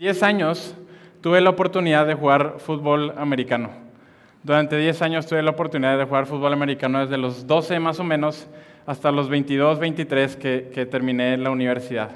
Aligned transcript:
10 0.00 0.22
años 0.22 0.74
tuve 1.20 1.42
la 1.42 1.50
oportunidad 1.50 2.06
de 2.06 2.14
jugar 2.14 2.54
fútbol 2.56 3.12
americano. 3.18 3.68
Durante 4.42 4.78
10 4.78 5.02
años 5.02 5.26
tuve 5.26 5.42
la 5.42 5.50
oportunidad 5.50 5.98
de 5.98 6.06
jugar 6.06 6.24
fútbol 6.24 6.54
americano 6.54 7.00
desde 7.00 7.18
los 7.18 7.46
12 7.46 7.78
más 7.80 8.00
o 8.00 8.04
menos 8.04 8.48
hasta 8.86 9.12
los 9.12 9.28
22, 9.28 9.78
23 9.78 10.36
que, 10.36 10.70
que 10.72 10.86
terminé 10.86 11.36
la 11.36 11.50
universidad. 11.50 12.12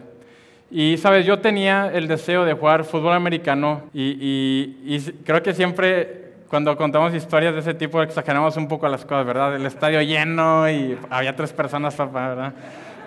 Y, 0.70 0.96
sabes, 0.96 1.26
yo 1.26 1.40
tenía 1.40 1.90
el 1.92 2.08
deseo 2.08 2.46
de 2.46 2.54
jugar 2.54 2.84
fútbol 2.84 3.12
americano 3.12 3.82
y, 3.92 4.98
creo 5.26 5.42
que 5.42 5.52
siempre 5.52 6.32
cuando 6.48 6.74
contamos 6.78 7.12
historias 7.12 7.52
de 7.52 7.60
ese 7.60 7.74
tipo 7.74 8.02
exageramos 8.02 8.56
un 8.56 8.66
poco 8.66 8.88
las 8.88 9.04
cosas, 9.04 9.26
¿verdad? 9.26 9.56
El 9.56 9.66
estadio 9.66 10.00
lleno 10.00 10.70
y 10.70 10.96
había 11.10 11.36
tres 11.36 11.52
personas, 11.52 11.94
¿verdad? 11.98 12.54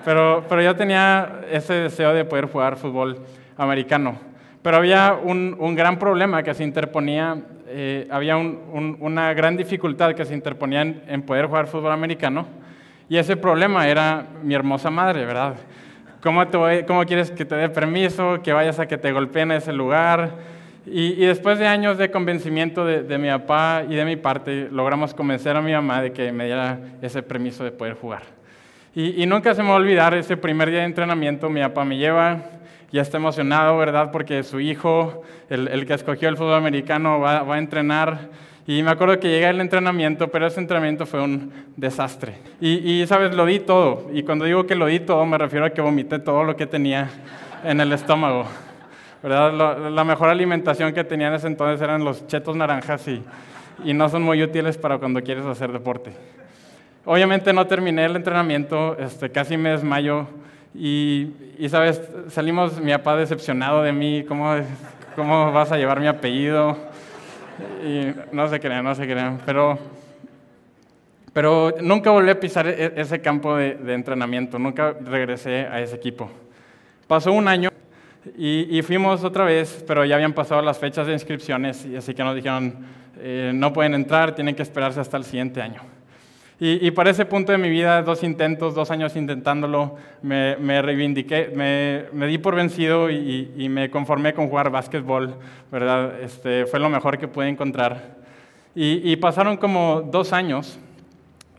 Pero 0.05 0.61
yo 0.61 0.75
tenía 0.75 1.41
ese 1.51 1.73
deseo 1.73 2.13
de 2.13 2.25
poder 2.25 2.45
jugar 2.45 2.77
fútbol 2.77 3.17
americano. 3.57 4.36
Pero 4.67 4.79
había 4.79 5.17
un, 5.23 5.55
un 5.57 5.75
gran 5.75 5.97
problema 5.97 6.43
que 6.43 6.53
se 6.53 6.61
interponía, 6.61 7.37
eh, 7.69 8.05
había 8.11 8.35
un, 8.35 8.97
una 8.99 9.33
gran 9.33 9.55
dificultad 9.55 10.13
que 10.13 10.25
se 10.25 10.33
interponía 10.33 10.81
en, 10.81 11.21
poder 11.21 11.45
jugar 11.45 11.67
fútbol 11.67 11.93
americano, 11.93 12.45
y 13.07 13.15
ese 13.15 13.37
problema 13.37 13.87
era 13.87 14.25
mi 14.43 14.55
hermosa 14.55 14.89
madre, 14.89 15.25
¿verdad? 15.25 15.55
¿Cómo, 16.21 16.45
te 16.49 16.85
¿Cómo 16.85 17.05
quieres 17.05 17.31
que 17.31 17.45
te 17.45 17.55
dé 17.55 17.69
permiso, 17.69 18.41
que 18.43 18.51
vayas 18.51 18.77
a 18.77 18.87
que 18.87 18.97
te 18.97 19.13
golpeen 19.13 19.51
a 19.51 19.55
ese 19.55 19.71
lugar? 19.71 20.31
Y, 20.85 21.13
y 21.13 21.25
después 21.27 21.59
de 21.59 21.67
años 21.67 21.97
de 21.97 22.11
convencimiento 22.11 22.83
de, 22.83 23.03
de, 23.03 23.17
mi 23.17 23.29
papá 23.29 23.83
y 23.87 23.95
de 23.95 24.03
mi 24.03 24.17
parte, 24.17 24.67
logramos 24.69 25.13
convencer 25.13 25.55
a 25.55 25.61
mi 25.61 25.71
mamá 25.71 26.01
de 26.01 26.11
que 26.11 26.33
me 26.33 26.43
diera 26.43 26.77
ese 27.01 27.23
permiso 27.23 27.63
de 27.63 27.71
poder 27.71 27.93
jugar. 27.93 28.23
Y, 28.93 29.23
y 29.23 29.25
nunca 29.27 29.55
se 29.55 29.63
me 29.63 29.69
va 29.69 29.75
a 29.75 29.77
olvidar 29.77 30.13
ese 30.13 30.35
primer 30.35 30.69
día 30.69 30.79
de 30.79 30.87
entrenamiento, 30.87 31.49
mi 31.49 31.61
papá 31.61 31.85
me 31.85 31.95
lleva 31.95 32.57
ya 32.91 33.01
está 33.01 33.17
emocionado, 33.17 33.77
¿verdad? 33.77 34.11
Porque 34.11 34.43
su 34.43 34.59
hijo, 34.59 35.23
el, 35.49 35.67
el 35.67 35.85
que 35.85 35.93
escogió 35.93 36.29
el 36.29 36.37
fútbol 36.37 36.55
americano, 36.55 37.19
va, 37.19 37.43
va, 37.43 37.55
a 37.55 37.57
entrenar. 37.57 38.29
Y 38.65 38.83
me 38.83 38.91
acuerdo 38.91 39.19
que 39.19 39.29
llegué 39.29 39.47
al 39.47 39.61
entrenamiento, 39.61 40.29
pero 40.29 40.47
ese 40.47 40.59
entrenamiento 40.59 41.05
fue 41.05 41.21
un 41.21 41.51
desastre. 41.75 42.35
Y, 42.59 43.01
y, 43.01 43.07
sabes, 43.07 43.33
lo 43.33 43.45
di 43.45 43.59
todo. 43.59 44.09
Y 44.13 44.23
cuando 44.23 44.45
digo 44.45 44.65
que 44.65 44.75
lo 44.75 44.87
di 44.87 44.99
todo, 44.99 45.25
me 45.25 45.37
refiero 45.37 45.65
a 45.65 45.69
que 45.69 45.81
vomité 45.81 46.19
todo 46.19 46.43
lo 46.43 46.55
que 46.55 46.65
tenía 46.65 47.09
en 47.63 47.79
el 47.79 47.91
estómago. 47.93 48.45
¿verdad? 49.23 49.53
La, 49.53 49.89
la 49.89 50.03
mejor 50.03 50.29
alimentación 50.29 50.93
que 50.93 51.03
tenía 51.03 51.27
en 51.27 51.33
ese 51.33 51.47
entonces 51.47 51.81
eran 51.81 52.03
los 52.03 52.27
chetos 52.27 52.55
naranjas 52.55 53.07
y, 53.07 53.23
y 53.83 53.93
no 53.93 54.09
son 54.09 54.23
muy 54.23 54.41
útiles 54.43 54.77
para 54.77 54.97
cuando 54.97 55.21
quieres 55.21 55.45
hacer 55.45 55.71
deporte. 55.71 56.11
Obviamente 57.05 57.53
no 57.53 57.65
terminé 57.67 58.05
el 58.05 58.15
entrenamiento, 58.17 58.97
este, 58.99 59.29
casi 59.29 59.55
me 59.55 59.69
desmayo 59.69 60.27
y, 60.73 61.29
y, 61.57 61.69
sabes, 61.69 62.01
salimos 62.29 62.79
mi 62.79 62.91
papá 62.91 63.15
decepcionado 63.15 63.81
de 63.83 63.91
mí, 63.91 64.23
¿cómo, 64.27 64.55
cómo 65.15 65.51
vas 65.51 65.71
a 65.71 65.77
llevar 65.77 65.99
mi 65.99 66.07
apellido? 66.07 66.77
Y 67.83 68.11
no 68.31 68.47
se 68.47 68.59
crean, 68.59 68.83
no 68.83 68.93
se 68.93 69.05
crean, 69.05 69.39
pero, 69.45 69.79
pero 71.33 71.73
nunca 71.81 72.11
volví 72.11 72.29
a 72.29 72.39
pisar 72.39 72.67
e, 72.67 72.93
ese 72.95 73.19
campo 73.21 73.55
de, 73.55 73.75
de 73.75 73.93
entrenamiento, 73.93 74.59
nunca 74.59 74.95
regresé 75.03 75.67
a 75.67 75.81
ese 75.81 75.95
equipo. 75.95 76.29
Pasó 77.07 77.31
un 77.31 77.47
año 77.47 77.69
y, 78.37 78.77
y, 78.77 78.81
fuimos 78.81 79.23
otra 79.23 79.45
vez, 79.45 79.83
pero 79.87 80.03
ya 80.05 80.15
habían 80.15 80.33
pasado 80.33 80.61
las 80.61 80.77
fechas 80.77 81.07
de 81.07 81.13
inscripciones, 81.13 81.85
y 81.85 81.95
así 81.95 82.13
que 82.13 82.23
nos 82.23 82.35
dijeron, 82.35 82.85
eh, 83.19 83.51
no 83.53 83.73
pueden 83.73 83.93
entrar, 83.93 84.35
tienen 84.35 84.55
que 84.55 84.63
esperarse 84.63 84.99
hasta 84.99 85.17
el 85.17 85.23
siguiente 85.23 85.61
año. 85.61 85.81
Y, 86.59 86.87
y, 86.87 86.89
para 86.89 87.11
ese 87.11 87.23
punto 87.25 87.51
de 87.51 87.59
mi 87.59 87.69
vida, 87.69 88.01
dos 88.01 88.23
intentos, 88.23 88.73
dos 88.73 88.89
años 88.89 89.15
intentándolo, 89.15 89.95
me, 90.23 90.57
me 90.57 90.81
reivindiqué, 90.81 91.51
me, 91.55 92.05
me, 92.13 92.25
di 92.25 92.39
por 92.39 92.55
vencido 92.55 93.11
y, 93.11 93.51
y, 93.55 93.69
me 93.69 93.91
conformé 93.91 94.33
con 94.33 94.49
jugar 94.49 94.71
básquetbol, 94.71 95.35
¿verdad? 95.71 96.19
Este, 96.19 96.65
fue 96.65 96.79
lo 96.79 96.89
mejor 96.89 97.19
que 97.19 97.27
pude 97.27 97.47
encontrar. 97.47 98.17
Y, 98.73 99.15
pasaron 99.17 99.57
como 99.57 100.01
dos 100.01 100.33
años 100.33 100.79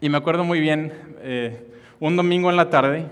y 0.00 0.08
me 0.08 0.18
acuerdo 0.18 0.44
muy 0.44 0.60
bien, 0.60 0.92
eh, 1.20 1.64
un 1.98 2.16
domingo 2.16 2.50
en 2.50 2.56
la 2.56 2.70
tarde, 2.70 3.06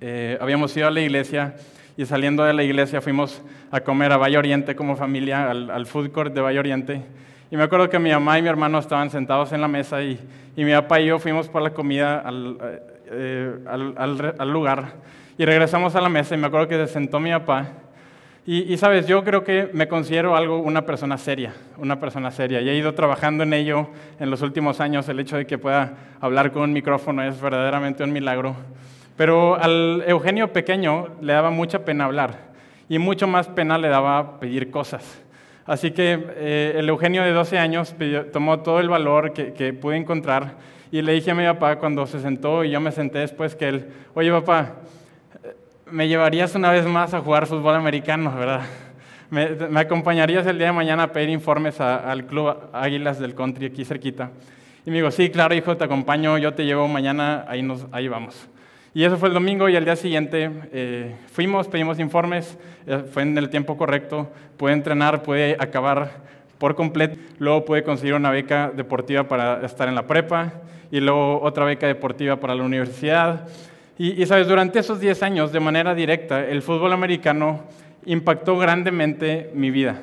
eh, 0.00 0.38
habíamos 0.40 0.76
ido 0.76 0.88
a 0.88 0.90
la 0.90 1.00
iglesia 1.00 1.54
y 1.96 2.04
saliendo 2.04 2.42
de 2.42 2.52
la 2.52 2.64
iglesia 2.64 3.00
fuimos 3.00 3.42
a 3.70 3.80
comer 3.80 4.12
a 4.12 4.16
Valle 4.16 4.38
Oriente 4.38 4.74
como 4.74 4.96
familia, 4.96 5.50
al, 5.50 5.70
al 5.70 5.86
food 5.86 6.10
court 6.10 6.34
de 6.34 6.40
Valle 6.40 6.58
Oriente. 6.58 7.02
Y 7.50 7.56
me 7.56 7.62
acuerdo 7.62 7.88
que 7.88 7.98
mi 7.98 8.10
mamá 8.10 8.38
y 8.38 8.42
mi 8.42 8.48
hermano 8.48 8.78
estaban 8.78 9.08
sentados 9.08 9.52
en 9.52 9.60
la 9.60 9.68
mesa 9.68 10.02
y, 10.02 10.18
y 10.56 10.64
mi 10.64 10.72
papá 10.72 11.00
y 11.00 11.06
yo 11.06 11.18
fuimos 11.20 11.48
por 11.48 11.62
la 11.62 11.70
comida 11.70 12.18
al, 12.18 12.58
eh, 13.08 13.54
al, 13.66 14.34
al, 14.36 14.50
lugar 14.50 14.94
y 15.38 15.44
regresamos 15.44 15.94
a 15.94 16.00
la 16.00 16.08
mesa 16.08 16.34
y 16.34 16.38
me 16.38 16.48
acuerdo 16.48 16.66
que 16.66 16.74
se 16.74 16.92
sentó 16.92 17.20
mi 17.20 17.30
papá. 17.30 17.68
Y, 18.44 18.72
y, 18.72 18.76
sabes, 18.76 19.06
yo 19.06 19.22
creo 19.22 19.44
que 19.44 19.70
me 19.72 19.86
considero 19.86 20.34
algo 20.34 20.58
una 20.58 20.86
persona 20.86 21.18
seria, 21.18 21.52
una 21.78 22.00
persona 22.00 22.30
seria. 22.30 22.60
Y 22.60 22.68
he 22.68 22.76
ido 22.76 22.94
trabajando 22.94 23.42
en 23.42 23.52
ello 23.52 23.88
en 24.18 24.30
los 24.30 24.42
últimos 24.42 24.80
años. 24.80 25.08
El 25.08 25.18
hecho 25.18 25.36
de 25.36 25.46
que 25.46 25.58
pueda 25.58 25.94
hablar 26.20 26.52
con 26.52 26.62
un 26.62 26.72
micrófono 26.72 27.22
es 27.22 27.40
verdaderamente 27.40 28.04
un 28.04 28.12
milagro. 28.12 28.56
Pero 29.16 29.56
al 29.56 30.04
Eugenio 30.06 30.52
pequeño 30.52 31.08
le 31.20 31.32
daba 31.32 31.50
mucha 31.50 31.84
pena 31.84 32.04
hablar 32.04 32.38
y 32.88 32.98
mucho 32.98 33.26
más 33.26 33.48
pena 33.48 33.78
le 33.78 33.88
daba 33.88 34.38
pedir 34.38 34.70
cosas. 34.70 35.22
Así 35.66 35.90
que 35.90 36.24
eh, 36.36 36.74
el 36.76 36.88
Eugenio 36.88 37.22
de 37.22 37.32
12 37.32 37.58
años 37.58 37.94
tomó 38.32 38.60
todo 38.60 38.80
el 38.80 38.88
valor 38.88 39.32
que, 39.32 39.52
que, 39.52 39.72
pude 39.72 39.96
encontrar 39.96 40.54
y 40.92 41.02
le 41.02 41.12
dije 41.12 41.32
a 41.32 41.34
mi 41.34 41.44
papá 41.44 41.76
cuando 41.76 42.06
se 42.06 42.20
sentó 42.20 42.62
y 42.62 42.70
yo 42.70 42.80
me 42.80 42.92
senté 42.92 43.18
después 43.18 43.56
que 43.56 43.68
él, 43.68 43.88
oye 44.14 44.30
papá, 44.30 44.74
me 45.90 46.08
llevarías 46.08 46.54
una 46.54 46.70
vez 46.70 46.86
más 46.86 47.14
a 47.14 47.20
jugar 47.20 47.46
fútbol 47.46 47.74
americano, 47.74 48.32
¿verdad? 48.36 48.62
Me, 49.30 49.80
acompañarías 49.80 50.46
el 50.46 50.58
día 50.58 50.68
de 50.68 50.72
mañana 50.72 51.04
a 51.04 51.12
pedir 51.12 51.30
informes 51.30 51.80
a, 51.80 52.10
al 52.10 52.26
club 52.26 52.56
Águilas 52.72 53.18
del 53.18 53.34
Country 53.34 53.66
aquí 53.66 53.84
cerquita. 53.84 54.30
Y 54.84 54.90
me 54.90 54.98
dijo, 54.98 55.10
sí, 55.10 55.30
claro 55.30 55.54
hijo, 55.54 55.76
te 55.76 55.84
acompaño, 55.84 56.38
yo 56.38 56.54
te 56.54 56.64
llevo 56.64 56.86
mañana, 56.86 57.44
ahí, 57.48 57.60
nos, 57.60 57.86
ahí 57.90 58.06
vamos. 58.06 58.48
Y 58.96 59.04
eso 59.04 59.18
fue 59.18 59.28
el 59.28 59.34
domingo 59.34 59.68
y 59.68 59.76
al 59.76 59.84
día 59.84 59.94
siguiente 59.94 60.50
eh, 60.72 61.14
fuimos, 61.30 61.68
pedimos 61.68 61.98
informes, 61.98 62.56
eh, 62.86 63.04
fue 63.12 63.24
en 63.24 63.36
el 63.36 63.50
tiempo 63.50 63.76
correcto, 63.76 64.32
pude 64.56 64.72
entrenar, 64.72 65.22
pude 65.22 65.54
acabar 65.60 66.12
por 66.56 66.74
completo, 66.74 67.18
luego 67.38 67.66
pude 67.66 67.82
conseguir 67.82 68.14
una 68.14 68.30
beca 68.30 68.72
deportiva 68.74 69.24
para 69.24 69.66
estar 69.66 69.86
en 69.86 69.96
la 69.96 70.06
prepa 70.06 70.54
y 70.90 71.00
luego 71.00 71.42
otra 71.42 71.66
beca 71.66 71.86
deportiva 71.86 72.36
para 72.36 72.54
la 72.54 72.62
universidad. 72.62 73.46
Y, 73.98 74.22
y 74.22 74.24
sabes, 74.24 74.48
durante 74.48 74.78
esos 74.78 74.98
10 74.98 75.22
años, 75.24 75.52
de 75.52 75.60
manera 75.60 75.94
directa, 75.94 76.46
el 76.46 76.62
fútbol 76.62 76.94
americano 76.94 77.64
impactó 78.06 78.56
grandemente 78.56 79.50
mi 79.52 79.70
vida. 79.70 80.00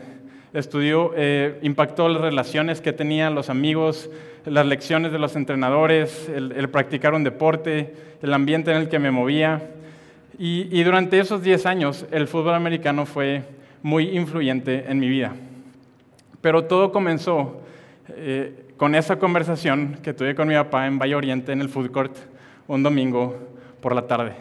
Estudió, 0.53 1.13
eh, 1.15 1.57
impactó 1.63 2.07
las 2.09 2.21
relaciones 2.21 2.79
que 2.79 2.93
tenía, 2.93 3.29
los 3.29 3.49
amigos, 3.49 4.09
las 4.45 4.65
lecciones 4.65 5.11
de 5.11 5.19
los 5.19 5.35
entrenadores, 5.35 6.29
el, 6.29 6.51
el, 6.51 6.69
practicar 6.69 7.13
un 7.13 7.23
deporte, 7.23 7.93
el 8.21 8.33
ambiente 8.33 8.71
en 8.71 8.77
el 8.77 8.89
que 8.89 8.99
me 8.99 9.09
movía. 9.09 9.71
Y, 10.37 10.67
y 10.71 10.83
durante 10.83 11.19
esos 11.19 11.41
10 11.41 11.65
años 11.65 12.05
el 12.11 12.27
fútbol 12.27 12.53
americano 12.53 13.05
fue 13.05 13.43
muy 13.81 14.15
influyente 14.17 14.85
en 14.87 14.99
mi 14.99 15.09
vida. 15.09 15.33
Pero 16.41 16.65
todo 16.65 16.91
comenzó 16.91 17.61
eh, 18.09 18.65
con 18.77 18.95
esa 18.95 19.17
conversación 19.17 19.99
que 20.03 20.13
tuve 20.13 20.35
con 20.35 20.47
mi 20.47 20.55
papá 20.55 20.87
en 20.87 20.99
Valle 20.99 21.15
Oriente, 21.15 21.51
en 21.51 21.61
el 21.61 21.69
food 21.69 21.91
court, 21.91 22.15
un 22.67 22.83
domingo 22.83 23.37
por 23.81 23.95
la 23.95 24.07
tarde. 24.07 24.33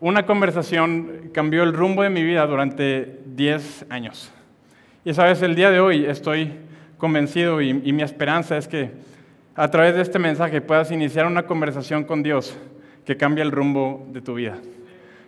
Una 0.00 0.26
conversación 0.26 1.30
cambió 1.32 1.62
el 1.62 1.72
rumbo 1.72 2.02
de 2.02 2.10
mi 2.10 2.22
vida 2.22 2.46
durante 2.46 3.20
10 3.26 3.86
años. 3.88 4.32
Y 5.06 5.12
sabes, 5.12 5.42
el 5.42 5.54
día 5.54 5.70
de 5.70 5.80
hoy 5.80 6.06
estoy 6.06 6.50
convencido 6.96 7.60
y, 7.60 7.74
mi 7.74 8.02
esperanza 8.02 8.56
es 8.56 8.66
que 8.66 8.90
a 9.54 9.70
través 9.70 9.94
de 9.94 10.00
este 10.00 10.18
mensaje 10.18 10.62
puedas 10.62 10.90
iniciar 10.90 11.26
una 11.26 11.42
conversación 11.42 12.04
con 12.04 12.22
Dios 12.22 12.56
que 13.04 13.14
cambie 13.18 13.42
el 13.44 13.52
rumbo 13.52 14.06
de 14.12 14.22
tu 14.22 14.32
vida. 14.32 14.56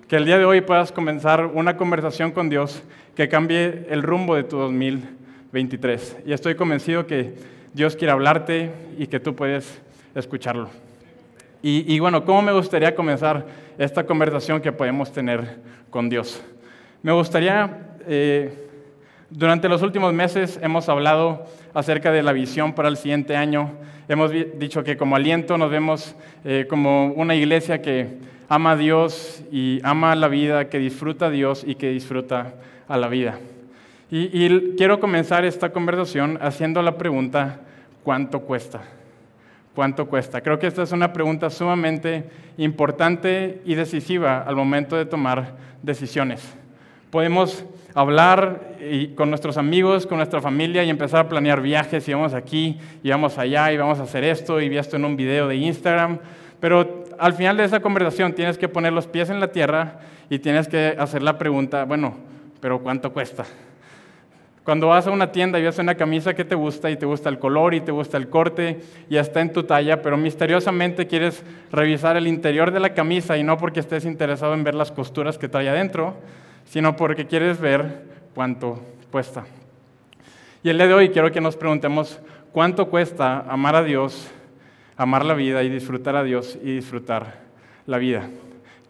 Que 0.08 0.16
el 0.16 0.24
día 0.24 0.38
de 0.38 0.46
hoy 0.46 0.62
puedas 0.62 0.92
comenzar 0.92 1.44
una 1.44 1.76
conversación 1.76 2.32
con 2.32 2.48
Dios 2.48 2.82
que 3.14 3.28
cambie 3.28 3.86
el 3.90 4.02
rumbo 4.02 4.34
de 4.34 4.44
tu 4.44 4.56
2023. 4.56 6.20
Y 6.24 6.32
estoy 6.32 6.54
convencido 6.54 7.06
que 7.06 7.34
Dios 7.74 7.96
quiere 7.96 8.12
hablarte 8.12 8.70
y 8.96 9.08
que 9.08 9.20
tú 9.20 9.36
puedes 9.36 9.82
escucharlo. 10.14 10.70
Y, 11.62 11.84
y 11.94 11.98
bueno, 11.98 12.24
¿cómo 12.24 12.40
me 12.40 12.52
gustaría 12.52 12.94
comenzar 12.94 13.44
esta 13.76 14.06
conversación 14.06 14.62
que 14.62 14.72
podemos 14.72 15.12
tener 15.12 15.58
con 15.90 16.08
Dios? 16.08 16.42
Me 17.02 17.12
gustaría... 17.12 17.98
Eh, 18.08 18.62
durante 19.30 19.68
los 19.68 19.82
últimos 19.82 20.12
meses 20.12 20.58
hemos 20.62 20.88
hablado 20.88 21.46
acerca 21.74 22.12
de 22.12 22.22
la 22.22 22.32
visión 22.32 22.74
para 22.74 22.88
el 22.88 22.96
siguiente 22.96 23.36
año. 23.36 23.72
Hemos 24.08 24.30
dicho 24.30 24.84
que 24.84 24.96
como 24.96 25.16
aliento 25.16 25.58
nos 25.58 25.70
vemos 25.70 26.14
eh, 26.44 26.66
como 26.68 27.08
una 27.08 27.34
iglesia 27.34 27.82
que 27.82 28.18
ama 28.48 28.72
a 28.72 28.76
Dios 28.76 29.42
y 29.50 29.80
ama 29.82 30.14
la 30.14 30.28
vida, 30.28 30.68
que 30.68 30.78
disfruta 30.78 31.26
a 31.26 31.30
Dios 31.30 31.64
y 31.66 31.74
que 31.74 31.90
disfruta 31.90 32.54
a 32.86 32.96
la 32.96 33.08
vida. 33.08 33.38
Y, 34.10 34.44
y 34.44 34.76
quiero 34.76 35.00
comenzar 35.00 35.44
esta 35.44 35.70
conversación 35.70 36.38
haciendo 36.40 36.80
la 36.82 36.96
pregunta, 36.96 37.60
¿cuánto 38.04 38.40
cuesta? 38.42 38.82
¿Cuánto 39.74 40.06
cuesta? 40.06 40.40
Creo 40.40 40.60
que 40.60 40.68
esta 40.68 40.84
es 40.84 40.92
una 40.92 41.12
pregunta 41.12 41.50
sumamente 41.50 42.24
importante 42.56 43.60
y 43.64 43.74
decisiva 43.74 44.42
al 44.42 44.54
momento 44.54 44.96
de 44.96 45.04
tomar 45.04 45.56
decisiones. 45.82 46.54
Podemos 47.10 47.64
hablar 47.96 48.76
con 49.14 49.30
nuestros 49.30 49.56
amigos, 49.56 50.06
con 50.06 50.18
nuestra 50.18 50.42
familia 50.42 50.84
y 50.84 50.90
empezar 50.90 51.24
a 51.24 51.28
planear 51.30 51.62
viajes 51.62 52.06
y 52.06 52.12
vamos 52.12 52.34
aquí 52.34 52.78
y 53.02 53.08
vamos 53.08 53.38
allá 53.38 53.72
y 53.72 53.78
vamos 53.78 53.98
a 53.98 54.02
hacer 54.02 54.22
esto 54.22 54.60
y 54.60 54.68
vi 54.68 54.76
esto 54.76 54.96
en 54.96 55.06
un 55.06 55.16
video 55.16 55.48
de 55.48 55.56
Instagram. 55.56 56.18
Pero 56.60 57.04
al 57.18 57.32
final 57.32 57.56
de 57.56 57.64
esa 57.64 57.80
conversación 57.80 58.34
tienes 58.34 58.58
que 58.58 58.68
poner 58.68 58.92
los 58.92 59.06
pies 59.06 59.30
en 59.30 59.40
la 59.40 59.48
tierra 59.48 60.00
y 60.28 60.38
tienes 60.38 60.68
que 60.68 60.94
hacer 60.98 61.22
la 61.22 61.38
pregunta, 61.38 61.86
bueno, 61.86 62.18
pero 62.60 62.80
¿cuánto 62.80 63.14
cuesta? 63.14 63.46
Cuando 64.62 64.88
vas 64.88 65.06
a 65.06 65.10
una 65.10 65.32
tienda 65.32 65.58
y 65.58 65.62
ves 65.62 65.78
una 65.78 65.94
camisa 65.94 66.34
que 66.34 66.44
te 66.44 66.54
gusta 66.54 66.90
y 66.90 66.96
te 66.96 67.06
gusta 67.06 67.30
el 67.30 67.38
color 67.38 67.72
y 67.72 67.80
te 67.80 67.92
gusta 67.92 68.18
el 68.18 68.28
corte 68.28 68.78
y 69.08 69.16
está 69.16 69.40
en 69.40 69.54
tu 69.54 69.62
talla, 69.62 70.02
pero 70.02 70.18
misteriosamente 70.18 71.06
quieres 71.06 71.42
revisar 71.72 72.18
el 72.18 72.26
interior 72.26 72.72
de 72.72 72.80
la 72.80 72.92
camisa 72.92 73.38
y 73.38 73.42
no 73.42 73.56
porque 73.56 73.80
estés 73.80 74.04
interesado 74.04 74.52
en 74.52 74.64
ver 74.64 74.74
las 74.74 74.92
costuras 74.92 75.38
que 75.38 75.48
trae 75.48 75.70
adentro, 75.70 76.16
sino 76.66 76.96
porque 76.96 77.26
quieres 77.26 77.60
ver 77.60 78.04
cuánto 78.34 78.80
cuesta. 79.10 79.44
Y 80.62 80.68
el 80.68 80.78
día 80.78 80.88
de 80.88 80.94
hoy 80.94 81.08
quiero 81.10 81.32
que 81.32 81.40
nos 81.40 81.56
preguntemos 81.56 82.20
cuánto 82.52 82.88
cuesta 82.88 83.40
amar 83.48 83.76
a 83.76 83.82
Dios, 83.82 84.28
amar 84.96 85.24
la 85.24 85.34
vida 85.34 85.62
y 85.62 85.70
disfrutar 85.70 86.16
a 86.16 86.24
Dios 86.24 86.58
y 86.62 86.74
disfrutar 86.74 87.40
la 87.86 87.98
vida. 87.98 88.28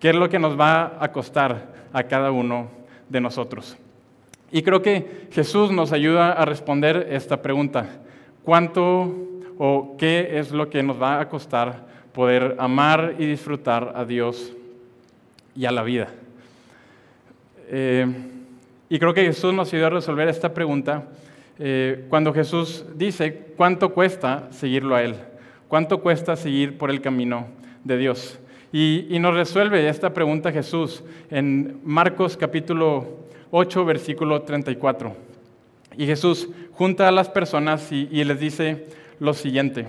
¿Qué 0.00 0.11
es 0.11 0.17
lo 0.17 0.28
que 0.28 0.38
nos 0.38 0.58
va 0.58 0.96
a 1.00 1.12
costar 1.12 1.75
a 1.93 2.02
cada 2.05 2.31
uno 2.31 2.69
de 3.08 3.20
nosotros? 3.20 3.76
Y 4.50 4.62
creo 4.62 4.82
que 4.82 5.29
Jesús 5.32 5.70
nos 5.70 5.93
ayuda 5.93 6.32
a 6.32 6.44
responder 6.44 7.08
esta 7.11 7.43
pregunta. 7.43 7.87
¿Cuánto 8.43 9.14
o 9.58 9.96
qué 9.99 10.38
es 10.38 10.52
lo 10.52 10.70
que 10.70 10.82
nos 10.82 11.00
va 11.00 11.20
a 11.20 11.29
costar 11.29 11.87
poder 12.12 12.56
amar 12.58 13.17
y 13.19 13.26
disfrutar 13.26 13.93
a 13.96 14.05
Dios 14.05 14.55
y 15.55 15.64
a 15.64 15.72
la 15.72 15.82
vida? 15.82 16.08
Eh, 17.69 18.07
y 18.89 18.99
creo 18.99 19.15
que 19.15 19.25
Jesús 19.25 19.53
nos 19.53 19.73
ayuda 19.73 19.89
a 19.89 19.91
resolver 19.91 20.29
esta 20.29 20.55
pregunta 20.55 21.09
eh, 21.59 22.05
cuando 22.09 22.33
Jesús 22.33 22.85
dice, 22.95 23.53
¿cuánto 23.57 23.93
cuesta 23.93 24.49
seguirlo 24.51 24.95
a 24.95 25.03
Él? 25.03 25.17
¿Cuánto 25.69 26.01
cuesta 26.01 26.37
seguir 26.37 26.79
por 26.79 26.91
el 26.91 27.01
camino 27.01 27.49
de 27.85 27.97
Dios? 27.99 28.39
Y, 28.73 29.07
y 29.09 29.19
nos 29.19 29.35
resuelve 29.35 29.89
esta 29.89 30.13
pregunta 30.13 30.53
Jesús 30.53 31.03
en 31.31 31.81
Marcos 31.85 32.37
capítulo 32.37 33.27
8, 33.51 33.85
versículo 33.85 34.43
34. 34.43 35.27
Y 35.97 36.07
Jesús 36.07 36.49
junta 36.73 37.09
a 37.09 37.11
las 37.11 37.29
personas 37.29 37.91
y, 37.91 38.07
les 38.25 38.39
dice 38.39 38.87
lo 39.19 39.33
siguiente. 39.33 39.87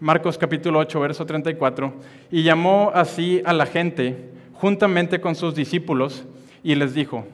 Marcos 0.00 0.38
capítulo 0.38 0.78
8, 0.78 1.00
verso 1.00 1.26
34. 1.26 1.92
Y 2.30 2.42
llamó 2.42 2.90
así 2.94 3.42
a 3.44 3.52
la 3.52 3.66
gente 3.66 4.30
juntamente 4.54 5.20
con 5.20 5.34
sus 5.34 5.54
discípulos 5.54 6.24
y 6.62 6.74
les 6.74 6.94
dijo, 6.94 7.26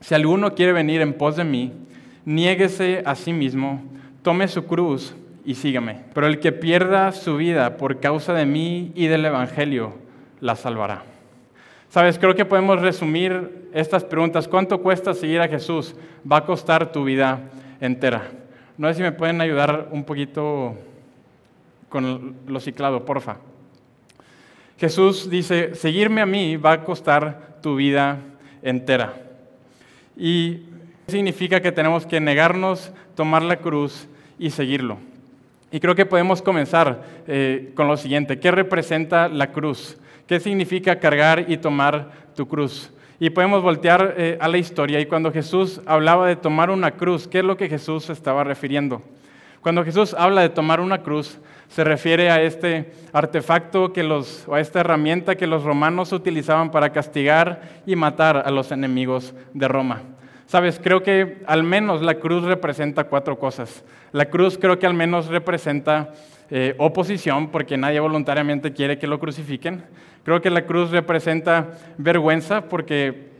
si 0.00 0.14
alguno 0.14 0.54
quiere 0.54 0.72
venir 0.72 1.00
en 1.00 1.14
pos 1.14 1.36
de 1.36 1.44
mí, 1.44 1.72
niéguese 2.24 3.02
a 3.04 3.14
sí 3.14 3.32
mismo, 3.32 3.82
tome 4.22 4.48
su 4.48 4.64
cruz 4.64 5.14
y 5.44 5.54
sígame. 5.54 6.00
Pero 6.14 6.26
el 6.26 6.40
que 6.40 6.52
pierda 6.52 7.12
su 7.12 7.36
vida 7.36 7.76
por 7.76 8.00
causa 8.00 8.32
de 8.32 8.46
mí 8.46 8.92
y 8.94 9.06
del 9.06 9.24
Evangelio, 9.24 9.94
la 10.40 10.56
salvará. 10.56 11.04
Sabes, 11.88 12.18
creo 12.18 12.34
que 12.34 12.44
podemos 12.44 12.80
resumir 12.80 13.68
estas 13.74 14.02
preguntas. 14.04 14.48
¿Cuánto 14.48 14.80
cuesta 14.80 15.12
seguir 15.14 15.40
a 15.40 15.48
Jesús? 15.48 15.94
Va 16.30 16.38
a 16.38 16.44
costar 16.44 16.90
tu 16.90 17.04
vida 17.04 17.50
entera. 17.80 18.30
No 18.78 18.88
sé 18.88 18.94
si 18.94 19.02
me 19.02 19.12
pueden 19.12 19.40
ayudar 19.40 19.88
un 19.90 20.04
poquito 20.04 20.74
con 21.88 22.36
lo 22.46 22.60
ciclado, 22.60 23.04
porfa. 23.04 23.36
Jesús 24.78 25.28
dice, 25.28 25.74
seguirme 25.74 26.22
a 26.22 26.26
mí 26.26 26.56
va 26.56 26.72
a 26.72 26.84
costar 26.84 27.58
tu 27.62 27.76
vida 27.76 28.18
entera. 28.18 28.31
Y 30.16 30.60
significa 31.08 31.60
que 31.60 31.72
tenemos 31.72 32.06
que 32.06 32.20
negarnos, 32.20 32.92
tomar 33.14 33.42
la 33.42 33.56
cruz 33.56 34.08
y 34.38 34.50
seguirlo. 34.50 34.98
Y 35.70 35.80
creo 35.80 35.94
que 35.94 36.06
podemos 36.06 36.42
comenzar 36.42 37.02
eh, 37.26 37.72
con 37.74 37.88
lo 37.88 37.96
siguiente. 37.96 38.38
¿Qué 38.38 38.50
representa 38.50 39.28
la 39.28 39.52
cruz? 39.52 39.98
¿Qué 40.26 40.38
significa 40.38 40.98
cargar 41.00 41.46
y 41.48 41.56
tomar 41.56 42.12
tu 42.36 42.46
cruz? 42.46 42.92
Y 43.18 43.30
podemos 43.30 43.62
voltear 43.62 44.14
eh, 44.18 44.36
a 44.40 44.48
la 44.48 44.58
historia 44.58 45.00
y 45.00 45.06
cuando 45.06 45.32
Jesús 45.32 45.80
hablaba 45.86 46.26
de 46.26 46.36
tomar 46.36 46.70
una 46.70 46.92
cruz, 46.92 47.28
¿qué 47.28 47.38
es 47.38 47.44
lo 47.44 47.56
que 47.56 47.68
Jesús 47.68 48.10
estaba 48.10 48.44
refiriendo? 48.44 49.02
Cuando 49.62 49.84
Jesús 49.84 50.12
habla 50.18 50.40
de 50.40 50.48
tomar 50.48 50.80
una 50.80 51.02
cruz, 51.02 51.38
se 51.68 51.84
refiere 51.84 52.30
a 52.30 52.42
este 52.42 52.92
artefacto 53.12 53.92
que 53.92 54.02
los, 54.02 54.46
o 54.48 54.56
a 54.56 54.60
esta 54.60 54.80
herramienta 54.80 55.36
que 55.36 55.46
los 55.46 55.62
romanos 55.62 56.12
utilizaban 56.12 56.72
para 56.72 56.90
castigar 56.90 57.62
y 57.86 57.94
matar 57.94 58.42
a 58.44 58.50
los 58.50 58.72
enemigos 58.72 59.34
de 59.54 59.68
Roma. 59.68 60.02
Sabes, 60.46 60.80
creo 60.82 61.04
que 61.04 61.42
al 61.46 61.62
menos 61.62 62.02
la 62.02 62.16
cruz 62.16 62.42
representa 62.42 63.04
cuatro 63.04 63.38
cosas. 63.38 63.84
La 64.10 64.26
cruz 64.26 64.58
creo 64.58 64.80
que 64.80 64.86
al 64.86 64.94
menos 64.94 65.28
representa 65.28 66.12
eh, 66.50 66.74
oposición, 66.78 67.50
porque 67.50 67.78
nadie 67.78 68.00
voluntariamente 68.00 68.72
quiere 68.72 68.98
que 68.98 69.06
lo 69.06 69.20
crucifiquen. 69.20 69.84
Creo 70.24 70.42
que 70.42 70.50
la 70.50 70.66
cruz 70.66 70.90
representa 70.90 71.70
vergüenza 71.98 72.68
porque 72.68 73.31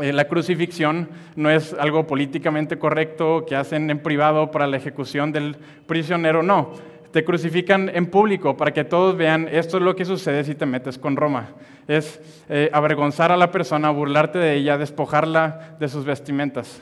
la 0.00 0.26
crucifixión 0.26 1.08
no 1.36 1.50
es 1.50 1.74
algo 1.74 2.06
políticamente 2.06 2.78
correcto 2.78 3.44
que 3.46 3.56
hacen 3.56 3.90
en 3.90 4.00
privado 4.00 4.50
para 4.50 4.66
la 4.66 4.76
ejecución 4.76 5.32
del 5.32 5.56
prisionero, 5.86 6.42
no. 6.42 6.72
Te 7.12 7.24
crucifican 7.24 7.90
en 7.92 8.06
público 8.06 8.56
para 8.56 8.72
que 8.72 8.84
todos 8.84 9.16
vean 9.16 9.48
esto 9.50 9.78
es 9.78 9.82
lo 9.82 9.96
que 9.96 10.04
sucede 10.04 10.44
si 10.44 10.54
te 10.54 10.64
metes 10.64 10.96
con 10.96 11.16
Roma. 11.16 11.50
Es 11.88 12.20
eh, 12.48 12.70
avergonzar 12.72 13.32
a 13.32 13.36
la 13.36 13.50
persona, 13.50 13.90
burlarte 13.90 14.38
de 14.38 14.54
ella, 14.54 14.78
despojarla 14.78 15.76
de 15.80 15.88
sus 15.88 16.04
vestimentas. 16.04 16.80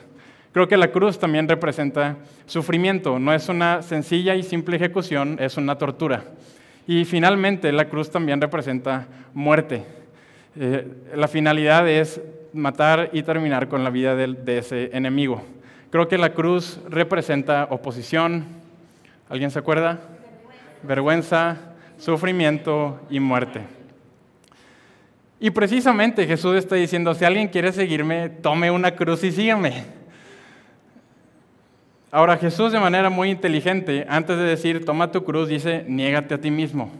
Creo 0.52 0.68
que 0.68 0.76
la 0.76 0.90
cruz 0.92 1.18
también 1.18 1.48
representa 1.48 2.16
sufrimiento, 2.46 3.18
no 3.18 3.32
es 3.32 3.48
una 3.48 3.82
sencilla 3.82 4.34
y 4.34 4.42
simple 4.42 4.76
ejecución, 4.76 5.36
es 5.40 5.56
una 5.56 5.76
tortura. 5.76 6.24
Y 6.86 7.04
finalmente 7.04 7.70
la 7.70 7.88
cruz 7.88 8.10
también 8.10 8.40
representa 8.40 9.06
muerte. 9.34 9.84
Eh, 10.56 10.86
la 11.14 11.28
finalidad 11.28 11.88
es 11.88 12.20
matar 12.52 13.10
y 13.12 13.22
terminar 13.22 13.68
con 13.68 13.84
la 13.84 13.90
vida 13.90 14.14
de, 14.14 14.58
ese 14.58 14.90
enemigo. 14.92 15.42
Creo 15.90 16.08
que 16.08 16.18
la 16.18 16.32
cruz 16.32 16.80
representa 16.88 17.68
oposición. 17.70 18.44
¿Alguien 19.28 19.50
se 19.50 19.58
acuerda? 19.58 20.00
Vergüenza, 20.82 21.56
sufrimiento 21.98 23.00
y 23.10 23.20
muerte. 23.20 23.62
Y 25.40 25.50
precisamente 25.50 26.26
Jesús 26.26 26.56
está 26.56 26.74
diciendo, 26.74 27.14
si 27.14 27.24
alguien 27.24 27.48
quiere 27.48 27.72
seguirme, 27.72 28.28
tome 28.28 28.70
una 28.70 28.92
cruz 28.92 29.22
y 29.24 29.32
sígame. 29.32 29.84
Ahora 32.10 32.36
Jesús 32.36 32.72
de 32.72 32.80
manera 32.80 33.10
muy 33.10 33.30
inteligente, 33.30 34.06
antes 34.08 34.36
de 34.36 34.44
decir, 34.44 34.84
toma 34.84 35.12
tu 35.12 35.24
cruz, 35.24 35.48
dice, 35.48 35.84
niégate 35.86 36.34
a 36.34 36.40
ti 36.40 36.50
mismo. 36.50 36.90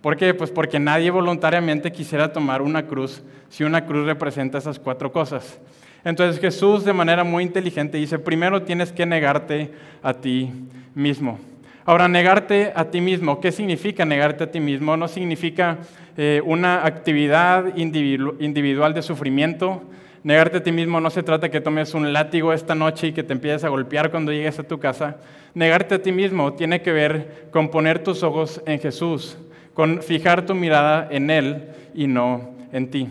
¿Por 0.00 0.16
qué? 0.16 0.34
Pues 0.34 0.50
porque 0.50 0.78
nadie 0.78 1.10
voluntariamente 1.10 1.90
quisiera 1.92 2.32
tomar 2.32 2.62
una 2.62 2.86
cruz 2.86 3.22
si 3.48 3.64
una 3.64 3.84
cruz 3.86 4.06
representa 4.06 4.58
esas 4.58 4.78
cuatro 4.78 5.10
cosas. 5.10 5.58
Entonces 6.04 6.40
Jesús 6.40 6.84
de 6.84 6.92
manera 6.92 7.24
muy 7.24 7.42
inteligente 7.42 7.98
dice, 7.98 8.18
primero 8.18 8.62
tienes 8.62 8.92
que 8.92 9.06
negarte 9.06 9.72
a 10.02 10.14
ti 10.14 10.50
mismo. 10.94 11.38
Ahora, 11.84 12.06
negarte 12.06 12.72
a 12.76 12.84
ti 12.84 13.00
mismo, 13.00 13.40
¿qué 13.40 13.50
significa 13.50 14.04
negarte 14.04 14.44
a 14.44 14.50
ti 14.50 14.60
mismo? 14.60 14.96
No 14.96 15.08
significa 15.08 15.78
eh, 16.18 16.42
una 16.44 16.84
actividad 16.84 17.74
individual 17.76 18.92
de 18.92 19.02
sufrimiento, 19.02 19.82
Negarte 20.24 20.58
a 20.58 20.62
ti 20.62 20.72
mismo 20.72 21.00
no 21.00 21.10
se 21.10 21.22
trata 21.22 21.48
que 21.48 21.60
tomes 21.60 21.94
un 21.94 22.12
látigo 22.12 22.52
esta 22.52 22.74
noche 22.74 23.06
y 23.06 23.12
que 23.12 23.22
te 23.22 23.32
empieces 23.32 23.64
a 23.64 23.68
golpear 23.68 24.10
cuando 24.10 24.32
llegues 24.32 24.58
a 24.58 24.64
tu 24.64 24.78
casa. 24.78 25.16
Negarte 25.54 25.94
a 25.94 26.02
ti 26.02 26.10
mismo 26.10 26.52
tiene 26.54 26.82
que 26.82 26.92
ver 26.92 27.48
con 27.52 27.70
poner 27.70 28.00
tus 28.00 28.22
ojos 28.22 28.60
en 28.66 28.80
Jesús, 28.80 29.38
con 29.78 30.02
fijar 30.02 30.44
tu 30.44 30.56
mirada 30.56 31.06
en 31.08 31.30
Él 31.30 31.68
y 31.94 32.08
no 32.08 32.50
en 32.72 32.90
ti. 32.90 33.06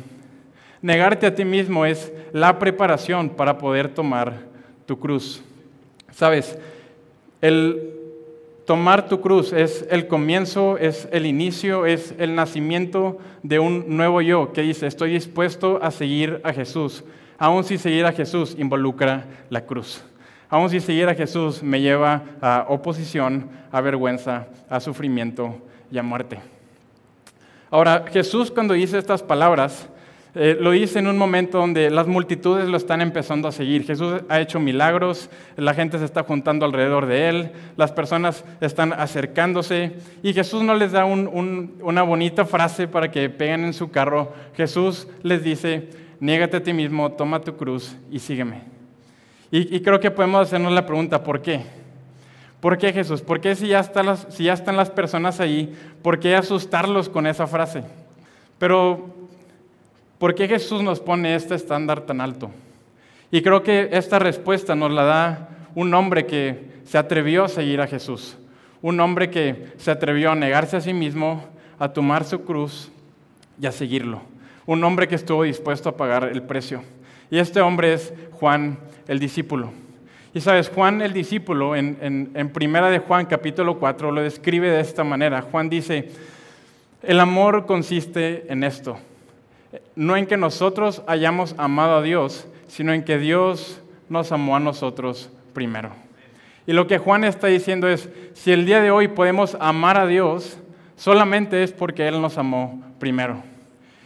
Negarte 0.82 1.26
a 1.26 1.34
ti 1.34 1.46
mismo 1.46 1.86
es 1.86 2.12
la 2.34 2.60
preparación 2.60 3.30
para 3.30 3.58
poder 3.58 3.88
tomar 3.88 4.34
tu 4.86 5.00
cruz. 5.00 5.42
Sabes, 6.12 6.60
el 7.40 7.94
Tomar 8.66 9.08
tu 9.08 9.22
cruz 9.22 9.54
es 9.54 9.88
el 9.90 10.08
comienzo, 10.08 10.78
es 10.78 11.08
el 11.14 11.26
inicio, 11.26 11.86
es 11.86 12.14
el 12.18 12.36
nacimiento 12.36 13.18
de 13.42 13.60
un 13.60 13.96
nuevo 13.96 14.20
yo 14.20 14.52
que 14.52 14.62
dice, 14.62 14.88
estoy 14.88 15.14
dispuesto 15.14 15.80
a 15.82 15.90
seguir 15.90 16.42
a 16.44 16.52
Jesús. 16.52 17.06
Aún 17.38 17.64
si 17.64 17.78
seguir 17.78 18.06
a 18.06 18.12
Jesús 18.12 18.58
involucra 18.60 19.24
la 19.50 19.66
cruz. 19.66 20.04
Aún 20.50 20.70
si 20.70 20.82
seguir 20.82 21.08
a 21.08 21.16
Jesús 21.16 21.64
me 21.64 21.80
lleva 21.80 22.24
a 22.42 22.66
oposición, 22.68 23.50
a 23.72 23.80
vergüenza, 23.80 24.48
a 24.70 24.82
sufrimiento 24.82 25.56
y 25.90 25.98
a 25.98 26.04
muerte. 26.04 26.57
Ahora, 27.70 28.06
Jesús 28.12 28.52
cuando 28.52 28.74
dice 28.74 28.98
estas 28.98 29.24
palabras, 29.24 29.90
eh, 30.40 30.56
lo 30.60 30.70
dice 30.70 31.00
en 31.00 31.08
un 31.08 31.18
momento 31.18 31.58
donde 31.58 31.90
las 31.90 32.06
multitudes 32.06 32.68
lo 32.70 32.78
están 32.78 33.02
empezando 33.02 33.48
a 33.48 33.52
seguir. 33.52 33.86
Jesús 33.86 34.22
ha 34.30 34.40
hecho 34.40 34.60
milagros, 34.60 35.32
la 35.56 35.74
gente 35.74 35.98
se 35.98 36.06
está 36.06 36.22
juntando 36.22 36.64
alrededor 36.64 37.08
de 37.08 37.30
él, 37.30 37.52
las 37.76 37.92
personas 37.92 38.46
están 38.62 38.94
acercándose 38.94 39.94
y 40.22 40.34
Jesús 40.34 40.62
no 40.62 40.76
les 40.76 40.92
da 40.92 41.06
una 41.06 42.04
bonita 42.04 42.46
frase 42.46 42.88
para 42.88 43.10
que 43.10 43.32
peguen 43.32 43.66
en 43.66 43.74
su 43.74 43.90
carro. 43.90 44.32
Jesús 44.56 45.08
les 45.24 45.44
dice, 45.44 45.90
niégate 46.20 46.58
a 46.58 46.64
ti 46.64 46.72
mismo, 46.72 47.12
toma 47.14 47.42
tu 47.42 47.56
cruz 47.58 47.98
y 48.12 48.20
sígueme. 48.20 48.62
Y, 49.50 49.80
creo 49.80 50.00
que 50.00 50.12
podemos 50.12 50.42
hacernos 50.42 50.74
la 50.74 50.86
pregunta, 50.86 51.24
¿por 51.24 51.42
qué? 51.42 51.62
¿Por 52.60 52.78
qué 52.78 52.92
Jesús? 52.92 53.22
¿Por 53.22 53.40
qué 53.40 53.56
si 53.56 53.68
ya, 53.68 53.90
ya 54.40 54.54
están 54.54 54.78
las 54.78 54.90
personas 54.90 55.40
ahí, 55.40 55.76
por 56.02 56.20
qué 56.20 56.36
asustarlos 56.36 57.08
con 57.08 57.28
esa 57.28 57.46
frase? 57.46 57.84
Pero, 58.58 59.14
¿por 60.18 60.34
qué 60.34 60.48
Jesús 60.48 60.82
nos 60.82 61.00
pone 61.00 61.36
este 61.36 61.56
estándar 61.56 62.02
tan 62.02 62.20
alto? 62.20 62.50
Y 63.30 63.42
creo 63.42 63.62
que 63.62 63.90
esta 63.92 64.20
respuesta 64.20 64.76
nos 64.76 64.92
la 64.92 65.04
da 65.04 65.50
un 65.76 65.94
hombre 65.94 66.26
que 66.26 66.78
se 66.86 66.98
atrevió 66.98 67.44
a 67.44 67.50
seguir 67.50 67.82
a 67.82 67.88
Jesús, 67.88 68.38
un 68.82 69.00
hombre 69.00 69.30
que 69.30 69.74
se 69.78 69.92
atrevió 69.92 70.32
a 70.32 70.36
negarse 70.36 70.78
a 70.78 70.82
sí 70.82 70.94
mismo, 70.94 71.44
a 71.78 71.90
tomar 71.90 72.24
su 72.24 72.44
cruz 72.44 72.90
y 73.62 73.68
a 73.68 73.72
seguirlo, 73.72 74.22
un 74.66 74.84
hombre 74.84 75.08
que 75.08 75.16
estuvo 75.16 75.44
dispuesto 75.44 75.90
a 75.90 75.98
pagar 75.98 76.24
el 76.24 76.42
precio. 76.42 76.84
Y 77.30 77.38
este 77.38 77.62
hombre 77.62 77.94
es 77.94 78.14
Juan 78.32 78.80
el 79.08 79.20
discípulo. 79.20 79.72
Y 80.38 80.42
sabes, 80.42 80.70
Juan 80.70 81.02
el 81.02 81.14
discípulo 81.14 81.76
en, 81.76 81.98
en, 82.32 82.50
Primera 82.50 82.92
de 82.92 83.00
Juan 83.00 83.26
capítulo 83.26 83.80
4 83.80 84.12
lo 84.12 84.22
describe 84.22 84.70
de 84.70 84.82
esta 84.82 85.04
manera. 85.04 85.42
Juan 85.42 85.68
dice, 85.68 86.12
el 87.02 87.20
amor 87.20 87.66
consiste 87.66 88.46
en 88.48 88.64
esto, 88.64 89.00
no 89.96 90.16
en 90.16 90.28
que 90.28 90.38
nosotros 90.38 91.02
hayamos 91.08 91.56
amado 91.58 91.98
a 91.98 92.02
Dios, 92.04 92.48
sino 92.68 92.94
en 92.94 93.04
que 93.04 93.18
Dios 93.18 93.82
nos 94.10 94.32
amó 94.32 94.56
a 94.56 94.60
nosotros 94.60 95.32
primero. 95.54 95.90
Y 96.68 96.74
lo 96.74 96.86
que 96.86 97.00
Juan 97.00 97.24
está 97.24 97.48
diciendo 97.48 97.88
es, 97.88 98.08
si 98.36 98.52
el 98.52 98.68
día 98.68 98.80
de 98.80 98.92
hoy 98.92 99.08
podemos 99.08 99.58
amar 99.60 99.98
a 99.98 100.06
Dios, 100.06 100.60
solamente 100.98 101.64
es 101.64 101.72
porque 101.72 102.08
Él 102.08 102.22
nos 102.22 102.38
amó 102.38 102.84
primero. 103.00 103.42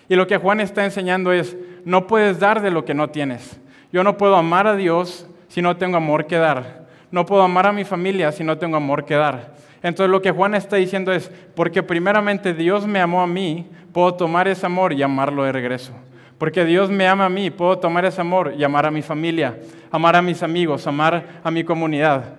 Y 0.08 0.16
lo 0.16 0.28
que 0.28 0.38
Juan 0.38 0.62
está 0.62 0.86
enseñando 0.86 1.34
es, 1.34 1.58
no 1.84 2.08
puedes 2.08 2.40
dar 2.40 2.62
de 2.62 2.72
lo 2.72 2.86
que 2.86 2.94
no 2.94 3.10
tienes. 3.10 3.60
Yo 3.92 4.06
no 4.06 4.16
puedo 4.16 4.38
amar 4.38 4.66
a 4.66 4.78
Dios 4.78 5.28
si 5.52 5.62
no 5.62 5.76
tengo 5.76 5.98
amor 5.98 6.28
que 6.28 6.38
dar. 6.38 6.88
No 7.12 7.26
puedo 7.26 7.42
amar 7.42 7.68
a 7.68 7.74
mi 7.74 7.84
familia 7.84 8.32
si 8.32 8.42
no 8.42 8.58
tengo 8.58 8.78
amor 8.78 9.04
que 9.04 9.16
dar. 9.16 9.54
Entonces 9.84 10.10
lo 10.10 10.22
que 10.22 10.32
Juan 10.32 10.56
está 10.56 10.78
diciendo 10.78 11.12
es, 11.12 11.30
porque 11.56 11.84
primeramente 11.84 12.54
Dios 12.54 12.88
me 12.88 13.02
amó 13.02 13.22
a 13.22 13.28
mí, 13.28 13.70
puedo 13.92 14.14
tomar 14.14 14.48
ese 14.48 14.66
amor 14.66 14.94
y 14.94 15.04
amarlo 15.04 15.44
de 15.44 15.52
regreso. 15.52 15.92
Porque 16.38 16.64
Dios 16.64 16.90
me 16.90 17.06
ama 17.06 17.26
a 17.26 17.30
mí, 17.30 17.50
puedo 17.50 17.78
tomar 17.80 18.06
ese 18.06 18.22
amor 18.22 18.54
y 18.58 18.64
amar 18.64 18.86
a 18.86 18.92
mi 18.92 19.02
familia, 19.02 19.60
amar 19.92 20.16
a 20.16 20.22
mis 20.22 20.42
amigos, 20.42 20.88
amar 20.88 21.42
a 21.44 21.52
mi 21.52 21.66
comunidad. 21.66 22.36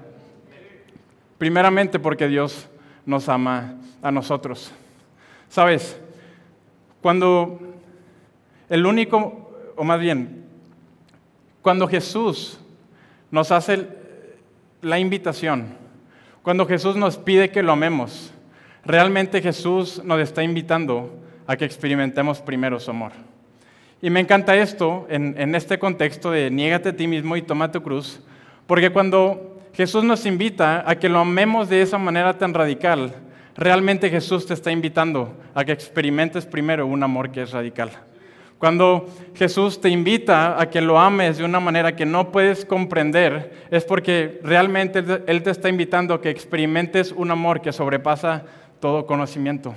Primeramente 1.36 1.98
porque 1.98 2.28
Dios 2.28 2.66
nos 3.04 3.28
ama 3.28 3.74
a 4.00 4.10
nosotros. 4.10 4.72
Sabes, 5.50 6.00
cuando 7.02 7.60
el 8.70 8.86
único, 8.86 9.52
o 9.76 9.84
más 9.84 10.00
bien, 10.00 10.46
cuando 11.60 11.86
Jesús 11.86 12.58
nos 13.32 13.50
hace 13.50 13.88
la 14.82 14.98
invitación, 14.98 15.74
cuando 16.42 16.66
Jesús 16.66 16.96
nos 16.96 17.16
pide 17.16 17.50
que 17.50 17.62
lo 17.62 17.72
amemos, 17.72 18.32
realmente 18.84 19.40
Jesús 19.40 20.02
nos 20.04 20.20
está 20.20 20.42
invitando 20.42 21.18
a 21.46 21.56
que 21.56 21.64
experimentemos 21.64 22.40
primero 22.40 22.78
su 22.78 22.90
amor. 22.90 23.12
Y 24.02 24.10
me 24.10 24.20
encanta 24.20 24.54
esto 24.56 25.06
en, 25.08 25.54
este 25.54 25.78
contexto 25.78 26.30
de 26.30 26.50
niégate 26.50 26.90
a 26.90 26.96
ti 26.96 27.06
mismo 27.06 27.36
y 27.36 27.42
toma 27.42 27.72
tu 27.72 27.82
cruz, 27.82 28.20
porque 28.66 28.90
cuando 28.90 29.60
Jesús 29.72 30.04
nos 30.04 30.26
invita 30.26 30.84
a 30.86 30.96
que 30.96 31.08
lo 31.08 31.20
amemos 31.20 31.70
de 31.70 31.80
esa 31.80 31.96
manera 31.96 32.36
tan 32.36 32.52
radical, 32.52 33.14
realmente 33.56 34.10
Jesús 34.10 34.44
te 34.44 34.52
está 34.52 34.70
invitando 34.70 35.34
a 35.54 35.64
que 35.64 35.72
experimentes 35.72 36.44
primero 36.44 36.86
un 36.86 37.02
amor 37.02 37.30
que 37.30 37.42
es 37.42 37.52
radical. 37.52 37.92
Cuando 38.62 39.08
Jesús 39.34 39.80
te 39.80 39.88
invita 39.88 40.60
a 40.62 40.70
que 40.70 40.80
lo 40.80 40.96
ames 40.96 41.36
de 41.36 41.44
una 41.44 41.58
manera 41.58 41.96
que 41.96 42.06
no 42.06 42.30
puedes 42.30 42.64
comprender, 42.64 43.66
es 43.72 43.84
porque 43.84 44.38
realmente 44.44 45.02
Él 45.26 45.42
te 45.42 45.50
está 45.50 45.68
invitando 45.68 46.14
a 46.14 46.20
que 46.20 46.30
experimentes 46.30 47.10
un 47.10 47.32
amor 47.32 47.60
que 47.60 47.72
sobrepasa 47.72 48.44
todo 48.78 49.04
conocimiento. 49.04 49.74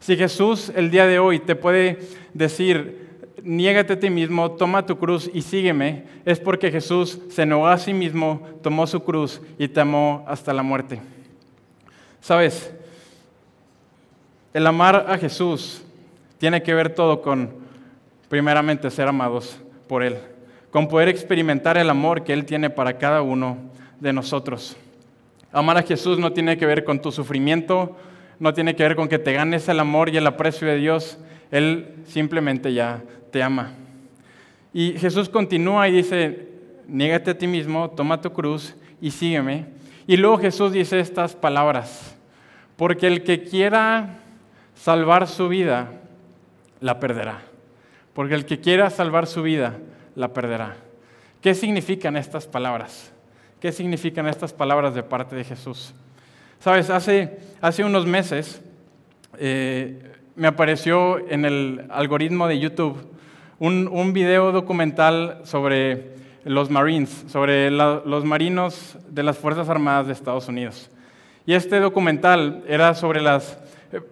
Si 0.00 0.16
Jesús 0.16 0.72
el 0.74 0.90
día 0.90 1.06
de 1.06 1.20
hoy 1.20 1.38
te 1.38 1.54
puede 1.54 2.00
decir, 2.34 3.06
niégate 3.44 3.92
a 3.92 4.00
ti 4.00 4.10
mismo, 4.10 4.50
toma 4.50 4.86
tu 4.86 4.98
cruz 4.98 5.30
y 5.32 5.42
sígueme, 5.42 6.06
es 6.24 6.40
porque 6.40 6.72
Jesús 6.72 7.20
se 7.30 7.46
negó 7.46 7.68
a 7.68 7.78
sí 7.78 7.94
mismo, 7.94 8.44
tomó 8.60 8.88
su 8.88 9.04
cruz 9.04 9.40
y 9.56 9.68
te 9.68 9.82
amó 9.82 10.24
hasta 10.26 10.52
la 10.52 10.64
muerte. 10.64 11.00
Sabes, 12.20 12.74
el 14.52 14.66
amar 14.66 15.06
a 15.08 15.16
Jesús 15.16 15.84
tiene 16.38 16.64
que 16.64 16.74
ver 16.74 16.92
todo 16.92 17.22
con 17.22 17.64
primeramente 18.28 18.90
ser 18.90 19.08
amados 19.08 19.58
por 19.88 20.02
Él, 20.02 20.16
con 20.70 20.88
poder 20.88 21.08
experimentar 21.08 21.78
el 21.78 21.90
amor 21.90 22.24
que 22.24 22.32
Él 22.32 22.44
tiene 22.44 22.70
para 22.70 22.98
cada 22.98 23.22
uno 23.22 23.58
de 24.00 24.12
nosotros. 24.12 24.76
Amar 25.52 25.78
a 25.78 25.82
Jesús 25.82 26.18
no 26.18 26.32
tiene 26.32 26.58
que 26.58 26.66
ver 26.66 26.84
con 26.84 27.00
tu 27.00 27.12
sufrimiento, 27.12 27.96
no 28.38 28.52
tiene 28.52 28.74
que 28.74 28.82
ver 28.82 28.96
con 28.96 29.08
que 29.08 29.18
te 29.18 29.32
ganes 29.32 29.68
el 29.68 29.80
amor 29.80 30.08
y 30.08 30.16
el 30.16 30.26
aprecio 30.26 30.66
de 30.68 30.76
Dios, 30.76 31.18
Él 31.50 31.94
simplemente 32.06 32.74
ya 32.74 33.02
te 33.30 33.42
ama. 33.42 33.72
Y 34.72 34.98
Jesús 34.98 35.28
continúa 35.28 35.88
y 35.88 35.92
dice, 35.92 36.48
niégate 36.86 37.30
a 37.30 37.38
ti 37.38 37.46
mismo, 37.46 37.90
toma 37.90 38.20
tu 38.20 38.32
cruz 38.32 38.74
y 39.00 39.10
sígueme. 39.10 39.66
Y 40.06 40.16
luego 40.16 40.38
Jesús 40.38 40.72
dice 40.72 41.00
estas 41.00 41.34
palabras, 41.34 42.14
porque 42.76 43.06
el 43.06 43.22
que 43.24 43.42
quiera 43.42 44.18
salvar 44.74 45.26
su 45.26 45.48
vida, 45.48 45.92
la 46.80 47.00
perderá 47.00 47.40
porque 48.16 48.34
el 48.34 48.46
que 48.46 48.60
quiera 48.60 48.88
salvar 48.88 49.26
su 49.26 49.42
vida 49.42 49.74
la 50.14 50.32
perderá. 50.32 50.74
¿Qué 51.42 51.54
significan 51.54 52.16
estas 52.16 52.46
palabras? 52.46 53.12
¿Qué 53.60 53.72
significan 53.72 54.26
estas 54.26 54.54
palabras 54.54 54.94
de 54.94 55.02
parte 55.02 55.36
de 55.36 55.44
Jesús? 55.44 55.92
Sabes, 56.58 56.88
hace, 56.88 57.38
hace 57.60 57.84
unos 57.84 58.06
meses 58.06 58.62
eh, 59.38 60.14
me 60.34 60.48
apareció 60.48 61.28
en 61.28 61.44
el 61.44 61.84
algoritmo 61.90 62.48
de 62.48 62.58
YouTube 62.58 62.96
un, 63.58 63.86
un 63.86 64.14
video 64.14 64.50
documental 64.50 65.42
sobre 65.44 66.14
los 66.44 66.70
Marines, 66.70 67.26
sobre 67.28 67.70
los 67.70 68.24
marinos 68.24 68.96
de 69.10 69.24
las 69.24 69.36
Fuerzas 69.36 69.68
Armadas 69.68 70.06
de 70.06 70.14
Estados 70.14 70.48
Unidos. 70.48 70.90
Y 71.44 71.52
este 71.52 71.80
documental 71.80 72.64
era 72.66 72.94
sobre 72.94 73.20
las 73.20 73.58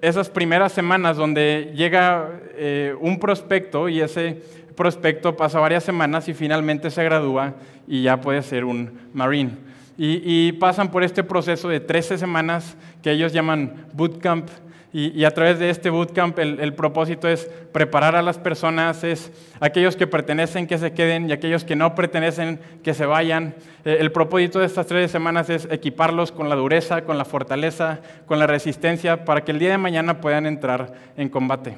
esas 0.01 0.31
primeras 0.31 0.73
semanas 0.73 1.17
donde 1.17 1.73
llega 1.75 2.31
eh, 2.57 2.95
un 3.01 3.19
prospecto 3.19 3.89
y 3.89 4.01
ese 4.01 4.43
prospecto 4.77 5.37
pasa 5.37 5.59
varias 5.61 5.85
semanas 5.85 6.29
y 6.29 6.35
finalmente 6.35 6.91
se 6.91 7.05
gradúa 7.05 7.55
y 7.87 8.03
ya 8.03 8.21
puede 8.21 8.43
ser 8.43 8.65
un 8.65 8.99
Marine. 9.13 9.53
Y, 9.97 10.51
pasan 10.53 10.91
por 10.91 11.05
este 11.05 11.23
proceso 11.23 11.69
de 11.69 11.79
13 11.79 12.19
semanas 12.19 12.77
que 13.01 13.13
ellos 13.13 13.33
llaman 13.33 13.87
bootcamp 13.93 14.49
y, 14.97 15.25
a 15.25 15.33
través 15.33 15.59
de 15.59 15.71
este 15.71 15.91
bootcamp 15.91 16.39
el, 16.39 16.73
propósito 16.73 17.27
es 17.27 17.51
preparar 17.73 18.15
a 18.15 18.23
las 18.23 18.39
personas, 18.39 19.03
es 19.03 19.33
aquellos 19.59 19.97
que 19.97 20.07
pertenecen 20.07 20.69
que 20.69 20.79
se 20.79 20.93
queden 20.93 21.29
y 21.29 21.33
aquellos 21.33 21.65
que 21.65 21.75
no 21.75 21.97
pertenecen 21.97 22.61
que 22.85 22.95
se 22.95 23.05
vayan. 23.05 23.57
Eh, 23.85 23.97
el 23.99 24.13
propósito 24.13 24.61
de 24.61 24.67
estas 24.67 24.87
tres 24.87 25.11
semanas 25.11 25.51
es 25.51 25.67
equiparlos 25.69 26.31
con 26.31 26.49
la 26.49 26.55
dureza, 26.55 27.03
con 27.03 27.19
la 27.19 27.25
fortaleza, 27.25 28.03
con 28.27 28.39
la 28.39 28.47
resistencia, 28.47 29.25
para 29.25 29.43
que 29.43 29.51
el 29.51 29.59
día 29.59 29.73
de 29.73 29.79
mañana 29.79 30.21
puedan 30.21 30.47
entrar 30.47 30.95
en 31.17 31.29
combate. 31.29 31.77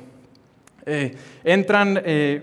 Eh, 0.85 1.17
entran 1.43 1.99
eh, 2.05 2.43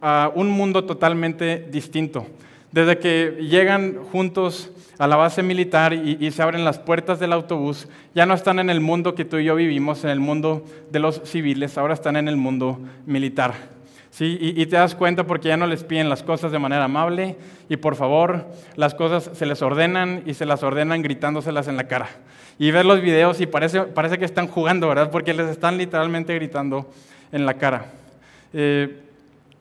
a 0.00 0.32
un 0.34 0.50
mundo 0.50 0.84
totalmente 0.84 1.68
distinto. 1.70 2.26
Desde 2.72 2.98
que 2.98 3.36
llegan 3.40 3.98
juntos 4.10 4.72
a 4.98 5.06
la 5.06 5.16
base 5.16 5.42
militar 5.42 5.92
y, 5.92 6.30
se 6.32 6.42
abren 6.42 6.64
las 6.64 6.78
puertas 6.78 7.20
del 7.20 7.32
autobús, 7.32 7.88
ya 8.14 8.26
no 8.26 8.34
están 8.34 8.58
en 8.58 8.68
el 8.68 8.80
mundo 8.80 9.14
que 9.14 9.24
tú 9.24 9.38
y 9.38 9.44
yo 9.44 9.54
vivimos, 9.54 10.02
en 10.04 10.10
el 10.10 10.20
mundo 10.20 10.64
de 10.90 10.98
los 10.98 11.22
civiles, 11.24 11.78
ahora 11.78 11.94
están 11.94 12.16
en 12.16 12.28
el 12.28 12.36
mundo 12.36 12.80
militar. 13.06 13.54
¿Sí? 14.10 14.36
Y, 14.40 14.66
te 14.66 14.74
das 14.74 14.96
cuenta 14.96 15.24
porque 15.24 15.48
ya 15.48 15.56
no 15.56 15.68
les 15.68 15.84
piden 15.84 16.08
las 16.08 16.24
cosas 16.24 16.50
de 16.50 16.58
manera 16.58 16.84
amable 16.84 17.36
y 17.68 17.76
por 17.76 17.94
favor 17.94 18.46
las 18.74 18.94
cosas 18.94 19.30
se 19.34 19.46
les 19.46 19.62
ordenan 19.62 20.24
y 20.26 20.34
se 20.34 20.44
las 20.44 20.64
ordenan 20.64 21.02
gritándoselas 21.02 21.68
en 21.68 21.76
la 21.76 21.84
cara. 21.84 22.08
Y 22.58 22.72
ves 22.72 22.84
los 22.84 23.00
videos 23.00 23.40
y 23.40 23.46
parece, 23.46 23.82
parece 23.82 24.18
que 24.18 24.24
están 24.24 24.48
jugando, 24.48 24.88
¿verdad? 24.88 25.12
Porque 25.12 25.34
les 25.34 25.48
están 25.48 25.78
literalmente 25.78 26.34
gritando 26.34 26.90
en 27.30 27.46
la 27.46 27.54
cara. 27.54 27.92
Eh, 28.52 29.02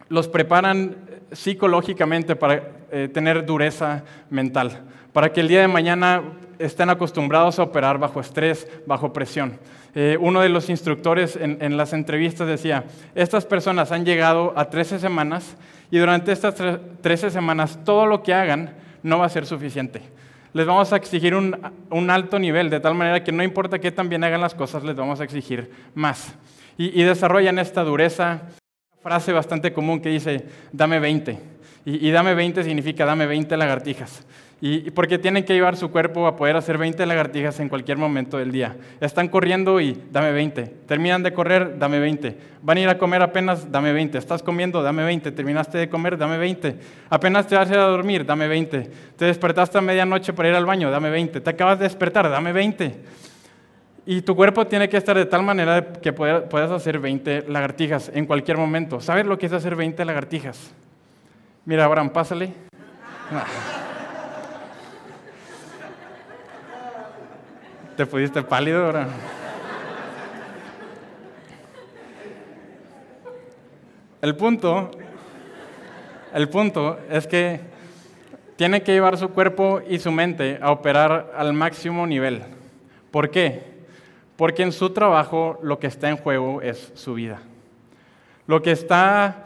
los 0.10 0.28
preparan 0.28 0.96
psicológicamente 1.32 2.36
para 2.36 2.64
eh, 2.92 3.10
tener 3.14 3.46
dureza 3.46 4.04
mental 4.32 4.82
para 5.18 5.34
que 5.34 5.42
el 5.42 5.48
día 5.48 5.62
de 5.62 5.68
mañana 5.68 6.22
estén 6.60 6.92
acostumbrados 6.92 7.58
a 7.58 7.64
operar 7.64 7.98
bajo 7.98 8.20
estrés, 8.20 8.68
bajo 8.86 9.14
presión. 9.14 9.58
Eh, 9.96 10.16
uno 10.22 10.42
de 10.42 10.50
los 10.50 10.70
instructores 10.70 11.36
en, 11.42 11.76
las 11.76 11.94
entrevistas 11.94 12.48
decía, 12.48 12.84
estas 13.16 13.44
personas 13.44 13.92
han 13.92 14.06
llegado 14.06 14.54
a 14.56 14.70
13 14.70 15.00
semanas 15.00 15.58
y 15.90 15.98
durante 15.98 16.32
estas 16.32 16.54
13 17.02 17.32
semanas 17.32 17.80
todo 17.84 18.06
lo 18.06 18.22
que 18.22 18.36
hagan 18.36 18.76
no 19.02 19.18
va 19.18 19.26
a 19.26 19.30
ser 19.30 19.48
suficiente. 19.48 20.04
Les 20.54 20.68
vamos 20.68 20.94
a 20.94 20.98
exigir 20.98 21.34
un, 21.34 22.12
alto 22.12 22.38
nivel, 22.38 22.70
de 22.70 22.80
tal 22.80 22.94
manera 22.94 23.24
que 23.24 23.32
no 23.32 23.42
importa 23.42 23.80
qué 23.80 23.92
tan 23.92 24.10
bien 24.10 24.24
hagan 24.24 24.42
las 24.42 24.54
cosas, 24.54 24.84
les 24.84 24.96
vamos 24.96 25.20
a 25.20 25.24
exigir 25.24 25.72
más. 25.96 26.36
Y, 26.78 27.02
y 27.02 27.04
desarrollan 27.04 27.58
esta 27.58 27.84
dureza, 27.84 28.44
frase 29.02 29.34
bastante 29.34 29.74
común 29.74 30.00
que 30.00 30.10
dice, 30.10 30.46
dame 30.72 31.00
20. 31.00 31.57
Y, 31.86 32.08
y 32.08 32.12
dame 32.12 32.34
20 32.34 32.64
significa 32.64 33.06
dame 33.06 33.26
20 33.26 33.56
lagartijas. 33.58 34.26
Y, 34.60 34.90
porque 34.92 35.20
tienen 35.20 35.44
que 35.44 35.54
llevar 35.54 35.78
su 35.78 35.92
cuerpo 35.92 36.26
a 36.26 36.36
poder 36.36 36.56
hacer 36.56 36.80
20 36.80 37.06
lagartijas 37.06 37.60
en 37.60 37.70
cualquier 37.70 38.00
momento 38.00 38.38
del 38.38 38.52
día. 38.52 38.76
Están 39.00 39.28
corriendo 39.28 39.80
y 39.80 40.02
dame 40.12 40.32
20. 40.32 40.64
Terminan 40.88 41.22
de 41.22 41.32
correr, 41.32 41.78
dame 41.78 42.00
20. 42.00 42.36
Van 42.64 42.78
a 42.78 42.80
ir 42.80 42.90
a 42.90 42.98
comer 42.98 43.22
apenas, 43.22 43.72
dame 43.72 43.94
20. 43.94 44.18
Estás 44.18 44.42
comiendo, 44.42 44.82
dame 44.82 45.04
20. 45.04 45.32
Terminaste 45.32 45.78
de 45.78 45.90
comer, 45.90 46.18
dame 46.18 46.40
20. 46.40 46.76
Apenas 47.12 47.46
te 47.46 47.56
vas 47.56 47.70
a 47.70 47.74
ir 47.74 47.80
a 47.80 47.84
dormir, 47.84 48.26
dame 48.26 48.48
20. 48.48 48.90
Te 49.16 49.26
despertaste 49.26 49.78
a 49.78 49.82
medianoche 49.82 50.34
para 50.34 50.50
ir 50.50 50.56
al 50.56 50.66
baño, 50.66 50.90
dame 50.90 51.12
20. 51.12 51.40
Te 51.40 51.50
acabas 51.52 51.78
de 51.78 51.84
despertar, 51.84 52.28
dame 52.28 52.52
20. 52.52 52.96
Y 54.08 54.22
tu 54.24 54.36
cuerpo 54.36 54.66
tiene 54.66 54.90
que 54.90 54.98
estar 54.98 55.16
de 55.16 55.26
tal 55.28 55.44
manera 55.44 55.94
que 55.94 56.14
puedas 56.14 56.72
hacer 56.72 56.98
20 56.98 57.44
lagartijas 57.48 58.10
en 58.12 58.26
cualquier 58.26 58.58
momento. 58.58 59.02
¿Sabes 59.02 59.28
lo 59.28 59.38
que 59.38 59.46
es 59.46 59.54
hacer 59.54 59.76
20 59.76 60.04
lagartijas? 60.04 60.74
Mira, 61.68 61.84
Abraham, 61.84 62.12
pásale. 62.12 62.54
¿Te 67.98 68.06
pudiste 68.06 68.42
pálido 68.42 68.86
ahora? 68.86 69.10
El 74.22 74.38
punto, 74.38 74.92
el 76.34 76.48
punto 76.48 77.00
es 77.10 77.28
que 77.28 77.60
tiene 78.56 78.82
que 78.82 78.94
llevar 78.94 79.18
su 79.18 79.28
cuerpo 79.32 79.82
y 79.86 80.00
su 80.00 80.10
mente 80.10 80.60
a 80.62 80.72
operar 80.72 81.34
al 81.36 81.52
máximo 81.52 82.08
nivel. 82.08 82.44
¿Por 83.12 83.30
qué? 83.30 83.84
Porque 84.38 84.64
en 84.64 84.72
su 84.72 84.92
trabajo 84.92 85.60
lo 85.62 85.80
que 85.80 85.88
está 85.88 86.08
en 86.08 86.16
juego 86.16 86.62
es 86.62 86.94
su 86.96 87.16
vida. 87.16 87.42
Lo 88.46 88.62
que 88.62 88.72
está 88.72 89.44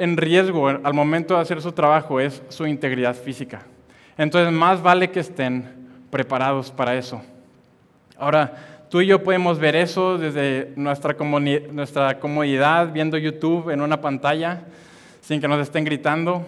en 0.00 0.16
riesgo 0.16 0.66
al 0.68 0.94
momento 0.94 1.34
de 1.34 1.40
hacer 1.40 1.60
su 1.60 1.72
trabajo 1.72 2.20
es 2.20 2.42
su 2.48 2.66
integridad 2.66 3.14
física. 3.14 3.60
Entonces 4.16 4.52
más 4.52 4.82
vale 4.82 5.10
que 5.10 5.20
estén 5.20 5.64
preparados 6.10 6.70
para 6.70 6.96
eso. 6.96 7.20
Ahora, 8.18 8.86
tú 8.88 9.02
y 9.02 9.06
yo 9.06 9.22
podemos 9.22 9.58
ver 9.58 9.76
eso 9.76 10.16
desde 10.16 10.72
nuestra, 10.76 11.14
comodidad 11.14 12.92
viendo 12.92 13.18
YouTube 13.18 13.70
en 13.70 13.82
una 13.82 14.00
pantalla 14.00 14.62
sin 15.20 15.40
que 15.40 15.48
nos 15.48 15.60
estén 15.60 15.84
gritando. 15.84 16.46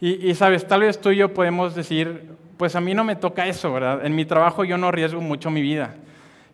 Y, 0.00 0.30
y, 0.30 0.34
sabes, 0.34 0.66
tal 0.66 0.80
vez 0.80 1.00
tú 1.00 1.10
y 1.10 1.16
yo 1.16 1.32
podemos 1.32 1.74
decir, 1.74 2.30
pues 2.56 2.74
a 2.74 2.80
mí 2.80 2.94
no 2.94 3.04
me 3.04 3.16
toca 3.16 3.46
eso, 3.46 3.72
¿verdad? 3.72 4.04
En 4.04 4.14
mi 4.14 4.24
trabajo 4.24 4.64
yo 4.64 4.78
no 4.78 4.88
arriesgo 4.88 5.20
mucho 5.20 5.50
mi 5.50 5.60
vida. 5.60 5.94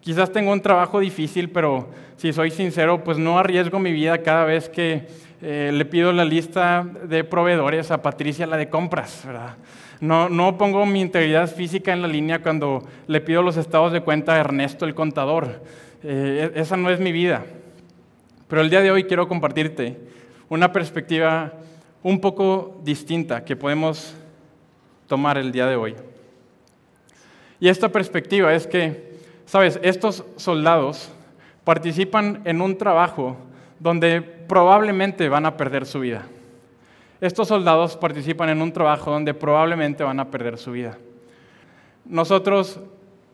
Quizás 0.00 0.32
tengo 0.32 0.50
un 0.52 0.61
trabajo 0.61 0.99
difícil, 0.99 1.49
pero 1.50 1.88
si 2.16 2.32
soy 2.32 2.50
sincero, 2.50 3.04
pues 3.04 3.18
no 3.18 3.38
arriesgo 3.38 3.78
mi 3.78 3.92
vida 3.92 4.18
cada 4.18 4.44
vez 4.44 4.68
que 4.68 5.06
eh, 5.45 5.73
le 5.73 5.85
pido 5.85 6.13
la 6.13 6.25
lista 6.25 6.87
de 7.03 7.25
proveedores 7.25 7.91
a 7.91 8.01
Patricia, 8.01 8.47
la 8.47 8.57
de 8.57 8.71
compras, 8.71 9.23
¿verdad? 9.27 9.57
No, 10.01 10.57
pongo 10.57 10.87
mi 10.87 11.01
integridad 11.01 11.53
física 11.53 11.93
en 11.93 12.01
la 12.01 12.07
línea 12.07 12.41
cuando 12.41 12.87
le 13.09 13.21
pido 13.21 13.43
los 13.43 13.57
estados 13.57 13.93
de 13.93 14.03
cuenta 14.03 14.35
a 14.35 14.39
Ernesto, 14.39 14.85
el 14.85 14.95
contador. 14.95 15.61
Eh, 16.05 16.53
e, 16.55 16.61
esa 16.61 16.77
no 16.77 16.91
es 16.91 17.01
mi 17.01 17.11
vida. 17.11 17.45
Pero 18.47 18.63
el 18.63 18.71
día 18.71 18.83
de 18.83 18.93
hoy 18.93 19.03
quiero 19.03 19.27
compartirte 19.27 19.99
una 20.49 20.73
perspectiva 20.73 21.53
un 22.05 22.21
poco 22.21 22.81
distinta 22.85 23.45
que 23.45 23.57
podemos 23.57 24.15
tomar 25.09 25.39
el 25.39 25.51
día 25.51 25.67
de 25.67 25.75
hoy. 25.75 25.97
Y 27.59 27.69
esta 27.69 27.89
perspectiva 27.89 28.55
es 28.55 28.69
que, 28.69 29.19
sabes, 29.47 29.81
estos 29.83 30.25
soldados 30.37 31.11
participan 31.65 32.43
en 32.45 32.61
un 32.61 32.79
trabajo 32.79 33.37
donde 33.81 34.42
probablemente 34.52 35.30
van 35.30 35.47
a 35.47 35.56
perder 35.56 35.87
su 35.87 36.00
vida 36.00 36.26
estos 37.23 37.47
soldados 37.47 37.97
participan 37.97 38.49
en 38.49 38.61
un 38.61 38.73
trabajo 38.73 39.12
donde 39.12 39.32
probablemente 39.32 40.02
van 40.02 40.18
a 40.18 40.28
perder 40.28 40.59
su 40.59 40.73
vida. 40.73 40.99
Nosotros, 42.04 42.80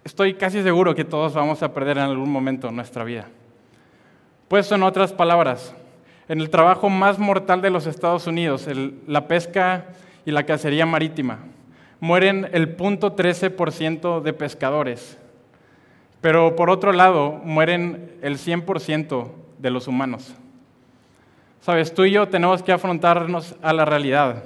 estoy 0.04 0.34
casi 0.34 0.62
seguro 0.62 0.94
que 0.94 1.07
todos 1.07 1.33
vamos 1.33 1.62
a 1.62 1.72
perder 1.72 1.96
en 1.96 2.04
algún 2.04 2.31
momento 2.31 2.70
nuestra 2.70 3.02
vida. 3.02 3.28
Pues 4.46 4.70
en 4.72 4.83
otras 4.83 5.14
palabras, 5.14 5.74
en 6.28 6.42
el 6.42 6.50
trabajo 6.50 6.90
más 6.90 7.18
mortal 7.18 7.62
de 7.62 7.70
los 7.70 7.87
Estados 7.87 8.26
Unidos, 8.26 8.68
la 9.07 9.26
pesca 9.26 9.87
y 10.26 10.33
la 10.33 10.44
cacería 10.44 10.85
marítima, 10.85 11.38
mueren 11.98 12.46
el 12.52 12.76
0.13% 12.76 14.20
de 14.20 14.33
pescadores, 14.35 15.16
pero 16.20 16.57
por 16.57 16.68
otro 16.68 16.92
lado 16.92 17.40
mueren 17.42 18.12
el 18.20 18.37
100% 18.37 19.31
de 19.57 19.70
los 19.70 19.88
humanos. 19.88 20.37
Sabes, 21.61 21.92
tú 21.92 22.05
y 22.05 22.12
yo 22.12 22.29
tenemos 22.29 22.62
que 22.62 22.73
afrontarnos 22.73 23.57
a 23.62 23.73
la 23.73 23.85
realidad, 23.85 24.44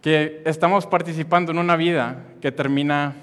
que 0.00 0.42
estamos 0.46 0.86
participando 0.86 1.52
en 1.52 1.58
una 1.58 1.76
vida 1.76 2.24
que 2.40 2.50
termina 2.50 3.14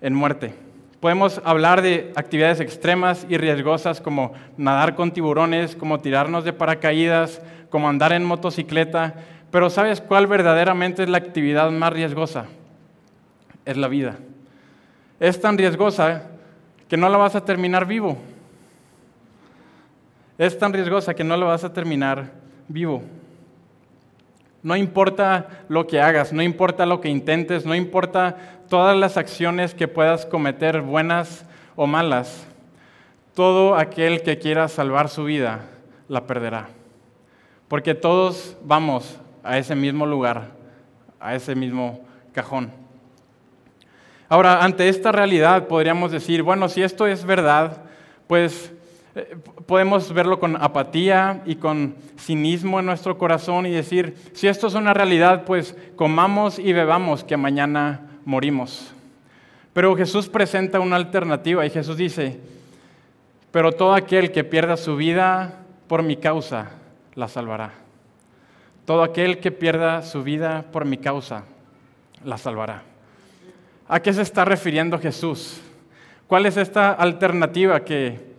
en 0.00 0.14
muerte. 0.14 0.54
Podemos 1.00 1.40
hablar 1.44 1.82
de 1.82 2.12
actividades 2.14 2.60
extremas 2.60 3.26
y 3.28 3.36
riesgosas 3.36 4.00
como 4.00 4.32
nadar 4.56 4.94
con 4.94 5.12
tiburones, 5.12 5.74
como 5.74 5.98
tirarnos 6.00 6.44
de 6.44 6.52
paracaídas, 6.52 7.42
como 7.70 7.88
andar 7.88 8.12
en 8.12 8.24
motocicleta, 8.24 9.14
pero 9.50 9.68
¿sabes 9.68 10.00
cuál 10.00 10.26
verdaderamente 10.28 11.02
es 11.02 11.08
la 11.08 11.18
actividad 11.18 11.70
más 11.70 11.92
riesgosa? 11.92 12.46
Es 13.64 13.76
la 13.76 13.88
vida. 13.88 14.16
Es 15.18 15.40
tan 15.40 15.58
riesgosa 15.58 16.22
que 16.88 16.96
no 16.96 17.08
la 17.08 17.18
vas 17.18 17.34
a 17.34 17.44
terminar 17.44 17.86
vivo 17.86 18.18
es 20.46 20.58
tan 20.58 20.72
riesgosa 20.72 21.14
que 21.14 21.22
no 21.22 21.36
lo 21.36 21.46
vas 21.46 21.62
a 21.62 21.72
terminar 21.72 22.32
vivo. 22.66 23.02
No 24.60 24.74
importa 24.74 25.64
lo 25.68 25.86
que 25.86 26.00
hagas, 26.00 26.32
no 26.32 26.42
importa 26.42 26.84
lo 26.84 27.00
que 27.00 27.08
intentes, 27.08 27.64
no 27.64 27.76
importa 27.76 28.36
todas 28.68 28.96
las 28.96 29.16
acciones 29.16 29.72
que 29.72 29.86
puedas 29.86 30.26
cometer, 30.26 30.80
buenas 30.80 31.44
o 31.76 31.86
malas, 31.86 32.44
todo 33.34 33.76
aquel 33.76 34.22
que 34.22 34.38
quiera 34.38 34.66
salvar 34.66 35.08
su 35.08 35.24
vida 35.24 35.60
la 36.08 36.26
perderá. 36.26 36.68
Porque 37.68 37.94
todos 37.94 38.56
vamos 38.64 39.20
a 39.44 39.58
ese 39.58 39.76
mismo 39.76 40.06
lugar, 40.06 40.48
a 41.20 41.36
ese 41.36 41.54
mismo 41.54 42.00
cajón. 42.32 42.72
Ahora, 44.28 44.64
ante 44.64 44.88
esta 44.88 45.12
realidad 45.12 45.68
podríamos 45.68 46.10
decir, 46.10 46.42
bueno, 46.42 46.68
si 46.68 46.82
esto 46.82 47.06
es 47.06 47.24
verdad, 47.24 47.82
pues 48.26 48.72
podemos 49.66 50.12
verlo 50.12 50.40
con 50.40 50.56
apatía 50.56 51.42
y 51.44 51.56
con 51.56 51.96
cinismo 52.18 52.80
en 52.80 52.86
nuestro 52.86 53.18
corazón 53.18 53.66
y 53.66 53.70
decir, 53.70 54.16
si 54.32 54.48
esto 54.48 54.66
es 54.66 54.74
una 54.74 54.94
realidad, 54.94 55.44
pues 55.44 55.76
comamos 55.96 56.58
y 56.58 56.72
bebamos 56.72 57.22
que 57.22 57.36
mañana 57.36 58.08
morimos. 58.24 58.92
Pero 59.72 59.96
Jesús 59.96 60.28
presenta 60.28 60.80
una 60.80 60.96
alternativa 60.96 61.64
y 61.64 61.70
Jesús 61.70 61.96
dice, 61.96 62.40
pero 63.50 63.72
todo 63.72 63.94
aquel 63.94 64.32
que 64.32 64.44
pierda 64.44 64.76
su 64.76 64.96
vida 64.96 65.60
por 65.88 66.02
mi 66.02 66.16
causa, 66.16 66.70
la 67.14 67.28
salvará. 67.28 67.72
Todo 68.86 69.02
aquel 69.02 69.38
que 69.38 69.52
pierda 69.52 70.02
su 70.02 70.22
vida 70.22 70.64
por 70.72 70.86
mi 70.86 70.96
causa, 70.96 71.44
la 72.24 72.38
salvará. 72.38 72.82
¿A 73.88 74.00
qué 74.00 74.12
se 74.12 74.22
está 74.22 74.44
refiriendo 74.44 74.98
Jesús? 74.98 75.60
¿Cuál 76.26 76.46
es 76.46 76.56
esta 76.56 76.92
alternativa 76.92 77.84
que 77.84 78.31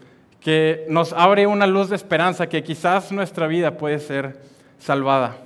que 0.44 0.86
nos 0.90 1.14
abre 1.14 1.48
una 1.48 1.66
luz 1.66 1.90
de 1.90 1.96
esperanza 1.96 2.48
que 2.48 2.64
quizás 2.64 3.12
nuestra 3.12 3.48
vida 3.48 3.78
puede 3.78 4.00
ser 4.00 4.42
salvada. 4.78 5.38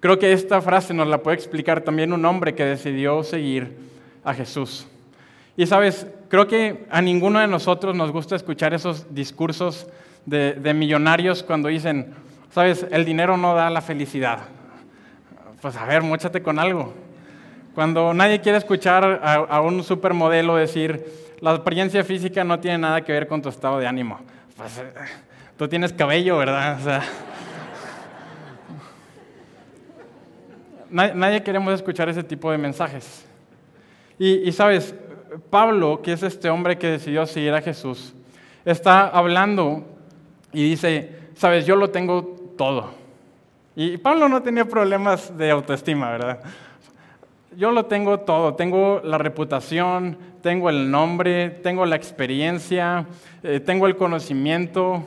Creo 0.00 0.18
que 0.18 0.32
esta 0.32 0.60
frase 0.60 0.92
nos 0.92 1.08
la 1.08 1.22
puede 1.22 1.36
explicar 1.36 1.80
también 1.80 2.12
un 2.12 2.24
hombre 2.24 2.54
que 2.54 2.64
decidió 2.64 3.22
seguir 3.22 3.76
a 4.22 4.34
Jesús. 4.34 4.86
Y 5.56 5.66
sabes, 5.66 6.06
creo 6.28 6.46
que 6.46 6.86
a 6.90 7.00
ninguno 7.00 7.40
de 7.40 7.46
nosotros 7.46 7.96
nos 7.96 8.12
gusta 8.12 8.36
escuchar 8.36 8.74
esos 8.74 9.14
discursos 9.14 9.86
de, 10.26 10.74
millonarios 10.74 11.42
cuando 11.42 11.68
dicen, 11.68 12.14
sabes, 12.50 12.86
el 12.90 13.04
dinero 13.06 13.38
no 13.38 13.54
da 13.54 13.70
la 13.70 13.80
felicidad. 13.80 14.40
Pues 15.60 15.76
a 15.76 15.86
ver, 15.86 16.02
muéchate 16.02 16.42
con 16.42 16.58
algo. 16.58 16.92
Cuando 17.74 18.12
nadie 18.12 18.40
quiere 18.40 18.58
escuchar 18.58 19.20
a 19.22 19.60
un 19.60 19.82
supermodelo 19.84 20.56
decir, 20.56 21.29
la 21.40 21.52
apariencia 21.52 22.04
física 22.04 22.44
no 22.44 22.58
tiene 22.60 22.78
nada 22.78 23.02
que 23.02 23.12
ver 23.12 23.26
con 23.26 23.40
tu 23.40 23.48
estado 23.48 23.78
de 23.78 23.86
ánimo. 23.86 24.20
Pues, 24.56 24.78
eh, 24.78 24.92
tú 25.56 25.68
tienes 25.68 25.92
cabello, 25.92 26.38
¿verdad? 26.38 27.02
nadie, 30.90 31.42
queremos 31.42 31.74
escuchar 31.74 32.08
ese 32.08 32.22
tipo 32.22 32.50
de 32.50 32.58
mensajes. 32.58 33.24
Y, 34.18 34.48
y 34.48 34.52
sabes, 34.52 34.94
Pablo, 35.48 36.02
que 36.02 36.12
es 36.12 36.22
este 36.22 36.50
hombre 36.50 36.76
que 36.76 36.88
decidió 36.88 37.24
seguir 37.26 37.54
a 37.54 37.62
Jesús, 37.62 38.14
está 38.64 39.08
hablando 39.08 39.84
y 40.52 40.68
dice, 40.68 41.18
sabes, 41.34 41.64
yo 41.64 41.76
lo 41.76 41.90
tengo 41.90 42.54
todo. 42.58 42.90
Y 43.76 43.96
Pablo 43.98 44.28
no 44.28 44.42
tenía 44.42 44.64
problemas 44.64 45.36
de 45.38 45.50
autoestima, 45.50 46.10
¿verdad? 46.10 46.40
Yo 47.56 47.72
lo 47.72 47.86
tengo 47.86 48.20
todo, 48.20 48.54
tengo 48.54 49.00
la 49.04 49.18
reputación, 49.18 50.16
tengo 50.42 50.70
el 50.70 50.90
nombre, 50.90 51.50
tengo 51.50 51.84
la 51.84 51.96
experiencia, 51.96 53.06
eh, 53.42 53.60
tengo 53.60 53.86
el 53.86 53.96
conocimiento. 53.96 55.02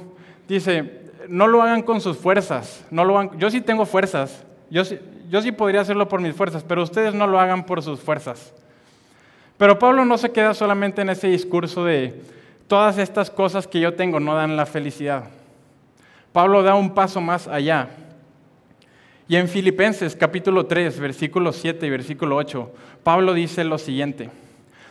Dice, 0.47 1.03
no 1.29 1.47
lo 1.47 1.61
hagan 1.61 1.83
con 1.83 2.01
sus 2.01 2.17
fuerzas. 2.17 2.85
No 2.91 3.05
lo 3.05 3.35
yo 3.37 3.49
sí 3.49 3.61
tengo 3.61 3.85
fuerzas. 3.85 4.43
Yo 4.69 4.83
yo 5.33 5.41
sí 5.41 5.51
podría 5.51 5.81
hacerlo 5.81 6.07
por 6.07 6.21
mis 6.21 6.35
fuerzas, 6.35 6.63
pero 6.63 6.83
ustedes 6.83 7.15
no 7.15 7.25
lo 7.25 7.39
hagan 7.39 7.65
por 7.65 7.81
sus 7.81 7.99
fuerzas. 7.99 8.53
Pero 9.57 9.79
Pablo 9.79 10.05
no 10.05 10.17
se 10.19 10.31
queda 10.31 10.53
solamente 10.53 11.01
en 11.01 11.09
ese 11.09 11.27
discurso 11.27 11.85
de 11.85 12.21
todas 12.67 12.99
estas 12.99 13.31
cosas 13.31 13.67
que 13.67 13.79
yo 13.79 13.95
tengo 13.95 14.19
no 14.19 14.35
dan 14.35 14.55
la 14.55 14.67
felicidad. 14.67 15.23
Pablo 16.33 16.61
da 16.61 16.75
un 16.75 16.93
paso 16.93 17.19
más 17.19 17.47
allá. 17.47 17.89
Y 19.27 19.37
en 19.37 19.47
Filipenses 19.47 20.17
capítulo 20.17 20.65
3, 20.65 20.99
versículo 20.99 21.53
7 21.53 21.87
y 21.87 21.89
versículo 21.89 22.35
8, 22.35 22.71
Pablo 23.03 23.33
dice 23.33 23.63
lo 23.63 23.77
siguiente. 23.77 24.29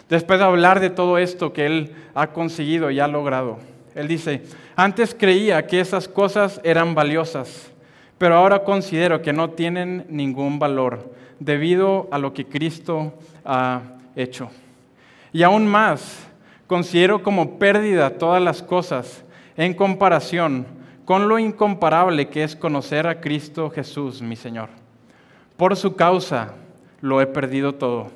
Después 0.09 0.38
de 0.38 0.47
hablar 0.47 0.81
de 0.81 0.88
todo 0.88 1.18
esto 1.18 1.53
que 1.53 1.66
él 1.66 1.92
ha 2.14 2.29
conseguido 2.29 2.90
y 2.90 2.99
ha 2.99 3.09
logrado, 3.09 3.59
él 3.95 4.09
dice, 4.09 4.42
antes 4.75 5.14
creía 5.14 5.66
que 5.66 5.81
esas 5.81 6.09
cosas 6.09 6.62
eran 6.64 6.95
valiosas, 6.95 7.71
pero 8.16 8.37
ahora 8.37 8.64
considero 8.64 9.21
que 9.21 9.35
no 9.35 9.51
tienen 9.51 10.07
ningún 10.09 10.59
valor 10.59 11.12
debido 11.38 12.09
a 12.11 12.18
lo 12.18 12.33
que 12.33 12.47
Cristo 12.47 13.12
ha 13.45 13.83
hecho. 14.16 14.51
Y 15.31 15.42
aún 15.42 15.66
más, 15.66 16.27
considero 16.66 17.23
como 17.23 17.59
pérdida 17.59 18.11
todas 18.11 18.42
las 18.42 18.62
cosas 18.62 19.25
en 19.59 19.75
comparación 19.75 20.66
con 21.12 21.29
lo 21.29 21.38
incomparable 21.38 22.31
que 22.31 22.42
es 22.42 22.57
conocer 22.57 23.07
a 23.07 23.20
Cristo 23.20 23.68
Jesús, 23.68 24.22
mi 24.22 24.35
Señor. 24.35 24.70
Por 25.59 25.77
su 25.77 25.94
causa 25.94 26.55
lo 27.03 27.20
he 27.20 27.27
perdido 27.27 27.75
todo 27.75 28.11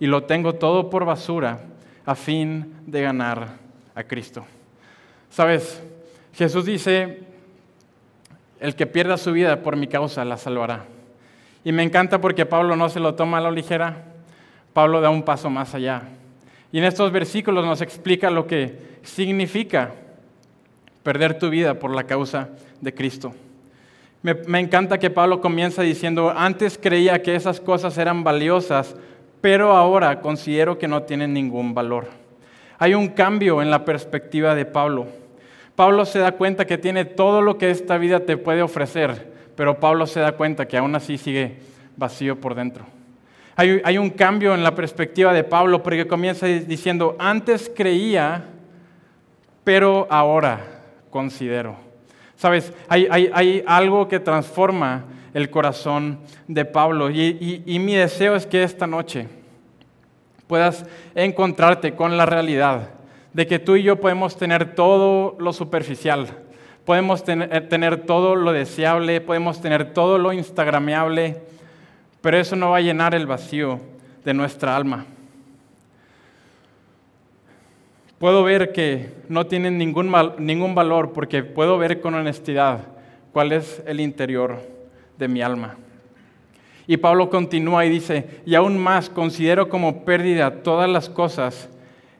y 0.00 0.08
lo 0.08 0.24
tengo 0.24 0.56
todo 0.56 0.90
por 0.90 1.04
basura 1.04 1.60
a 2.04 2.16
fin 2.16 2.74
de 2.84 3.00
ganar 3.00 3.46
a 3.94 4.02
Cristo. 4.02 4.44
Sabes, 5.30 5.80
Jesús 6.34 6.64
dice, 6.64 7.22
el 8.58 8.74
que 8.74 8.88
pierda 8.88 9.18
su 9.18 9.30
vida 9.30 9.62
por 9.62 9.76
mi 9.76 9.86
causa 9.86 10.24
la 10.24 10.36
salvará. 10.36 10.86
Y 11.62 11.70
me 11.70 11.84
encanta 11.84 12.20
porque 12.20 12.44
Pablo 12.44 12.74
no 12.74 12.88
se 12.88 12.98
lo 12.98 13.14
toma 13.14 13.38
a 13.38 13.42
la 13.42 13.52
ligera, 13.52 14.02
Pablo 14.72 15.00
da 15.00 15.10
un 15.10 15.22
paso 15.22 15.48
más 15.48 15.76
allá. 15.76 16.08
Y 16.72 16.78
en 16.78 16.86
estos 16.86 17.12
versículos 17.12 17.64
nos 17.64 17.80
explica 17.82 18.30
lo 18.30 18.48
que 18.48 18.98
significa 19.04 19.92
perder 21.02 21.38
tu 21.38 21.50
vida 21.50 21.74
por 21.74 21.94
la 21.94 22.04
causa 22.04 22.50
de 22.80 22.94
Cristo. 22.94 23.34
Me, 24.22 24.60
encanta 24.60 24.98
que 24.98 25.10
Pablo 25.10 25.40
comienza 25.40 25.82
diciendo, 25.82 26.32
antes 26.36 26.78
creía 26.80 27.22
que 27.22 27.34
esas 27.34 27.60
cosas 27.60 27.98
eran 27.98 28.22
valiosas, 28.22 28.94
pero 29.40 29.72
ahora 29.72 30.20
considero 30.20 30.78
que 30.78 30.86
no 30.86 31.02
tienen 31.02 31.34
ningún 31.34 31.74
valor. 31.74 32.06
Hay 32.78 32.94
un 32.94 33.08
cambio 33.08 33.60
en 33.62 33.70
la 33.70 33.84
perspectiva 33.84 34.54
de 34.54 34.64
Pablo. 34.64 35.08
Pablo 35.74 36.04
se 36.04 36.20
da 36.20 36.32
cuenta 36.32 36.66
que 36.66 36.78
tiene 36.78 37.04
todo 37.04 37.42
lo 37.42 37.58
que 37.58 37.70
esta 37.70 37.98
vida 37.98 38.20
te 38.20 38.36
puede 38.36 38.62
ofrecer, 38.62 39.32
pero 39.56 39.80
Pablo 39.80 40.06
se 40.06 40.20
da 40.20 40.32
cuenta 40.32 40.68
que 40.68 40.76
aún 40.76 40.94
así 40.94 41.18
sigue 41.18 41.56
vacío 41.96 42.40
por 42.40 42.54
dentro. 42.54 42.84
Hay, 43.56 43.98
un 43.98 44.10
cambio 44.10 44.54
en 44.54 44.62
la 44.62 44.74
perspectiva 44.74 45.32
de 45.32 45.44
Pablo 45.44 45.82
porque 45.82 46.06
comienza 46.06 46.46
diciendo, 46.46 47.16
antes 47.18 47.70
creía, 47.74 48.44
pero 49.62 50.06
ahora 50.10 50.81
considero. 51.12 51.76
Sabes, 52.34 52.72
hay, 52.88 53.62
algo 53.68 54.08
que 54.08 54.18
transforma 54.18 55.04
el 55.32 55.48
corazón 55.50 56.18
de 56.48 56.64
Pablo 56.64 57.08
y, 57.08 57.62
y 57.64 57.78
mi 57.78 57.94
deseo 57.94 58.34
es 58.34 58.46
que 58.46 58.64
esta 58.64 58.88
noche 58.88 59.28
puedas 60.48 60.84
encontrarte 61.14 61.94
con 61.94 62.16
la 62.16 62.26
realidad 62.26 62.90
de 63.32 63.46
que 63.46 63.58
tú 63.58 63.76
y 63.76 63.82
yo 63.82 64.00
podemos 64.00 64.36
tener 64.36 64.74
todo 64.74 65.36
lo 65.38 65.52
superficial, 65.52 66.26
podemos 66.84 67.24
tener, 67.24 67.68
tener 67.68 68.02
todo 68.02 68.34
lo 68.34 68.52
deseable, 68.52 69.20
podemos 69.20 69.60
tener 69.60 69.92
todo 69.92 70.18
lo 70.18 70.32
instagrameable, 70.32 71.40
pero 72.20 72.38
eso 72.38 72.56
no 72.56 72.70
va 72.70 72.78
a 72.78 72.82
llenar 72.82 73.14
el 73.14 73.26
vacío 73.26 73.80
de 74.24 74.34
nuestra 74.34 74.76
alma. 74.76 75.06
Puedo 78.22 78.44
ver 78.44 78.70
que 78.70 79.10
no 79.28 79.46
tienen 79.46 79.78
ningún, 79.78 80.14
ningún 80.38 80.76
valor 80.76 81.12
porque 81.12 81.42
puedo 81.42 81.76
ver 81.76 82.00
con 82.00 82.14
honestidad 82.14 82.86
cuál 83.32 83.50
es 83.50 83.82
el 83.84 83.98
interior 83.98 84.60
de 85.18 85.26
mi 85.26 85.42
alma. 85.42 85.74
Y 86.86 86.98
Pablo 86.98 87.30
continúa 87.30 87.84
y 87.84 87.90
dice, 87.90 88.40
y 88.46 88.54
aún 88.54 88.78
más 88.78 89.10
considero 89.10 89.68
como 89.68 90.04
pérdida 90.04 90.62
todas 90.62 90.88
las 90.88 91.08
cosas 91.08 91.68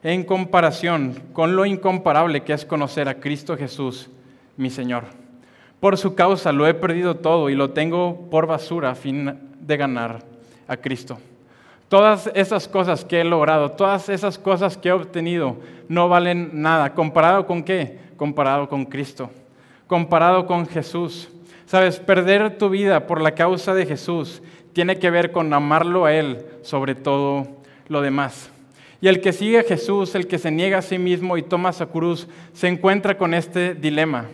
en 0.03 0.25
comparación 0.25 1.21
con 1.31 1.55
lo 1.55 1.65
incomparable 1.65 2.43
que 2.43 2.51
es 2.51 2.65
conocer 2.65 3.07
a 3.07 3.21
Cristo 3.21 3.55
Jesús, 3.55 4.09
mi 4.57 4.69
Señor. 4.69 5.05
Por 5.79 5.97
su 5.97 6.15
causa 6.15 6.51
lo 6.51 6.67
he 6.67 6.73
perdido 6.73 7.15
todo 7.15 7.49
y 7.49 7.55
lo 7.55 7.69
tengo 7.69 8.29
por 8.29 8.45
basura 8.45 8.89
a 8.89 8.95
fin 8.95 9.39
de 9.57 9.77
ganar 9.77 10.25
a 10.67 10.75
Cristo. 10.75 11.17
Todas 11.93 12.27
esas 12.33 12.67
cosas 12.67 13.05
que 13.05 13.21
he 13.21 13.23
logrado, 13.23 13.69
todas 13.69 14.09
esas 14.09 14.39
cosas 14.39 14.77
que 14.77 14.89
he 14.89 14.91
obtenido, 14.91 15.57
no 15.87 16.09
valen 16.09 16.49
nada. 16.51 16.95
¿Comparado 16.95 17.45
con 17.45 17.61
qué? 17.61 17.99
Comparado 18.17 18.67
con 18.67 18.85
Cristo. 18.85 19.29
Comparado 19.85 20.47
con 20.47 20.65
Jesús. 20.65 21.29
Sabes, 21.67 21.99
perder 21.99 22.57
tu 22.57 22.69
vida 22.69 23.05
por 23.05 23.21
la 23.21 23.35
causa 23.35 23.75
de 23.75 23.85
Jesús 23.85 24.41
tiene 24.73 24.97
que 24.97 25.11
ver 25.11 25.31
con 25.31 25.53
amarlo 25.53 26.05
a 26.05 26.15
Él 26.15 26.43
sobre 26.63 26.95
todo 26.95 27.45
lo 27.87 28.01
demás. 28.01 28.49
Y 28.99 29.07
el 29.07 29.21
que 29.21 29.31
sigue 29.31 29.59
a 29.59 29.63
Jesús, 29.63 30.15
el 30.15 30.25
que 30.25 30.39
se 30.39 30.49
niega 30.49 30.79
a 30.79 30.81
sí 30.81 30.97
mismo 30.97 31.37
y 31.37 31.43
toma 31.43 31.73
su 31.73 31.87
cruz, 31.89 32.27
se 32.53 32.69
encuentra 32.69 33.19
con 33.19 33.35
este 33.35 33.75
dilema, 33.75 34.25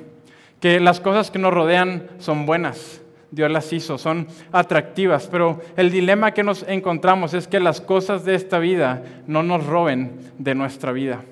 que 0.61 0.79
las 0.79 1.01
cosas 1.01 1.29
que 1.29 1.39
nos 1.39 1.53
rodean 1.53 2.07
son 2.19 2.45
buenas, 2.45 3.01
Dios 3.31 3.51
las 3.51 3.71
hizo, 3.71 3.97
son 3.97 4.27
atractivas, 4.51 5.27
pero 5.27 5.61
el 5.77 5.91
dilema 5.91 6.33
que 6.33 6.43
nos 6.43 6.63
encontramos 6.63 7.33
es 7.33 7.47
que 7.47 7.59
las 7.59 7.79
cosas 7.79 8.25
de 8.25 8.35
esta 8.35 8.59
vida 8.59 9.03
no 9.27 9.43
nos 9.43 9.65
roben 9.65 10.19
de 10.37 10.55
nuestra 10.55 10.91
vida. 10.91 11.23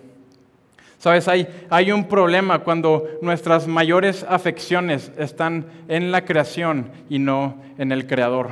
Sabes, 1.00 1.28
hay, 1.28 1.48
hay 1.70 1.92
un 1.92 2.08
problema 2.08 2.60
cuando 2.60 3.08
nuestras 3.22 3.68
mayores 3.68 4.26
afecciones 4.28 5.12
están 5.18 5.66
en 5.88 6.12
la 6.12 6.26
creación 6.26 6.92
y 7.10 7.20
no 7.20 7.58
en 7.78 7.92
el 7.92 8.08
creador. 8.08 8.50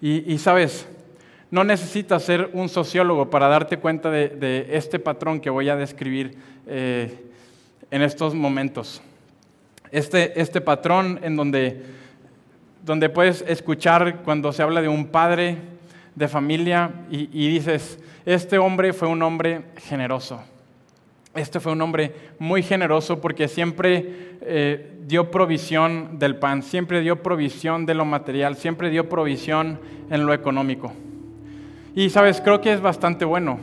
Y, 0.00 0.38
sabes, 0.38 0.86
no 1.50 1.64
necesitas 1.64 2.22
ser 2.22 2.50
un 2.52 2.68
sociólogo 2.68 3.30
para 3.30 3.48
darte 3.48 3.78
cuenta 3.78 4.10
de, 4.10 4.66
este 4.70 4.98
patrón 4.98 5.40
que 5.40 5.50
voy 5.50 5.68
a 5.68 5.76
describir 5.76 6.36
eh, 6.66 7.18
en 7.90 8.02
estos 8.02 8.34
momentos. 8.34 9.00
Este, 9.90 10.40
este 10.40 10.60
patrón 10.60 11.20
en 11.22 11.36
donde, 11.36 11.82
donde 12.84 13.08
puedes 13.08 13.42
escuchar 13.46 14.22
cuando 14.24 14.52
se 14.52 14.62
habla 14.62 14.82
de 14.82 14.88
un 14.88 15.06
padre 15.06 15.58
de 16.14 16.28
familia 16.28 16.90
y, 17.10 17.48
dices, 17.48 17.98
este 18.24 18.58
hombre 18.58 18.92
fue 18.92 19.06
un 19.06 19.22
hombre 19.22 19.62
generoso. 19.76 20.42
Este 21.34 21.60
fue 21.60 21.72
un 21.72 21.82
hombre 21.82 22.14
muy 22.38 22.62
generoso 22.62 23.20
porque 23.20 23.46
siempre 23.46 24.38
eh, 24.40 24.92
dio 25.06 25.30
provisión 25.30 26.18
del 26.18 26.36
pan, 26.36 26.62
siempre 26.62 27.02
dio 27.02 27.22
provisión 27.22 27.84
de 27.84 27.94
lo 27.94 28.06
material, 28.06 28.56
siempre 28.56 28.88
dio 28.88 29.08
provisión 29.10 29.78
en 30.10 30.24
lo 30.24 30.32
económico. 30.32 30.92
Y 31.94 32.08
sabes, 32.08 32.40
creo 32.40 32.62
que 32.62 32.72
es 32.72 32.80
bastante 32.80 33.26
bueno 33.26 33.60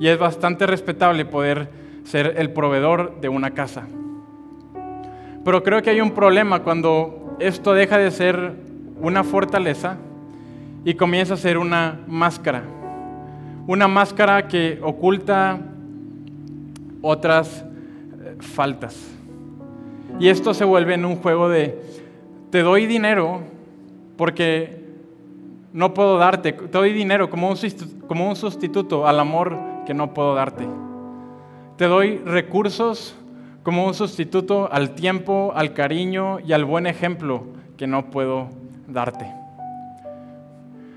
y 0.00 0.08
es 0.08 0.18
bastante 0.18 0.66
respetable 0.66 1.26
poder 1.26 1.68
ser 2.04 2.34
el 2.38 2.50
proveedor 2.50 3.20
de 3.20 3.28
una 3.28 3.52
casa. 3.52 3.86
Pero 5.44 5.62
creo 5.62 5.82
que 5.82 5.90
hay 5.90 6.00
un 6.00 6.12
problema 6.12 6.62
cuando 6.62 7.36
esto 7.40 7.72
deja 7.72 7.98
de 7.98 8.10
ser 8.10 8.54
una 9.00 9.24
fortaleza 9.24 9.96
y 10.84 10.94
comienza 10.94 11.34
a 11.34 11.36
ser 11.36 11.58
una 11.58 12.00
máscara. 12.06 12.62
Una 13.66 13.88
máscara 13.88 14.46
que 14.46 14.78
oculta 14.82 15.58
otras 17.00 17.64
eh, 17.64 18.36
faltas. 18.40 18.96
Y 20.20 20.28
esto 20.28 20.54
se 20.54 20.64
vuelve 20.64 20.94
en 20.94 21.04
un 21.04 21.16
juego 21.16 21.48
de, 21.48 21.80
te 22.50 22.62
doy 22.62 22.86
dinero 22.86 23.40
porque 24.16 24.80
no 25.72 25.94
puedo 25.94 26.18
darte, 26.18 26.52
te 26.52 26.78
doy 26.78 26.92
dinero 26.92 27.30
como 27.30 27.48
un, 27.48 27.56
como 28.06 28.28
un 28.28 28.36
sustituto 28.36 29.06
al 29.06 29.18
amor 29.18 29.58
que 29.86 29.94
no 29.94 30.14
puedo 30.14 30.34
darte. 30.34 30.68
Te 31.76 31.86
doy 31.86 32.18
recursos 32.18 33.16
como 33.62 33.86
un 33.86 33.94
sustituto 33.94 34.68
al 34.72 34.94
tiempo, 34.94 35.52
al 35.54 35.72
cariño 35.72 36.40
y 36.40 36.52
al 36.52 36.64
buen 36.64 36.86
ejemplo 36.86 37.44
que 37.76 37.86
no 37.86 38.10
puedo 38.10 38.48
darte. 38.88 39.26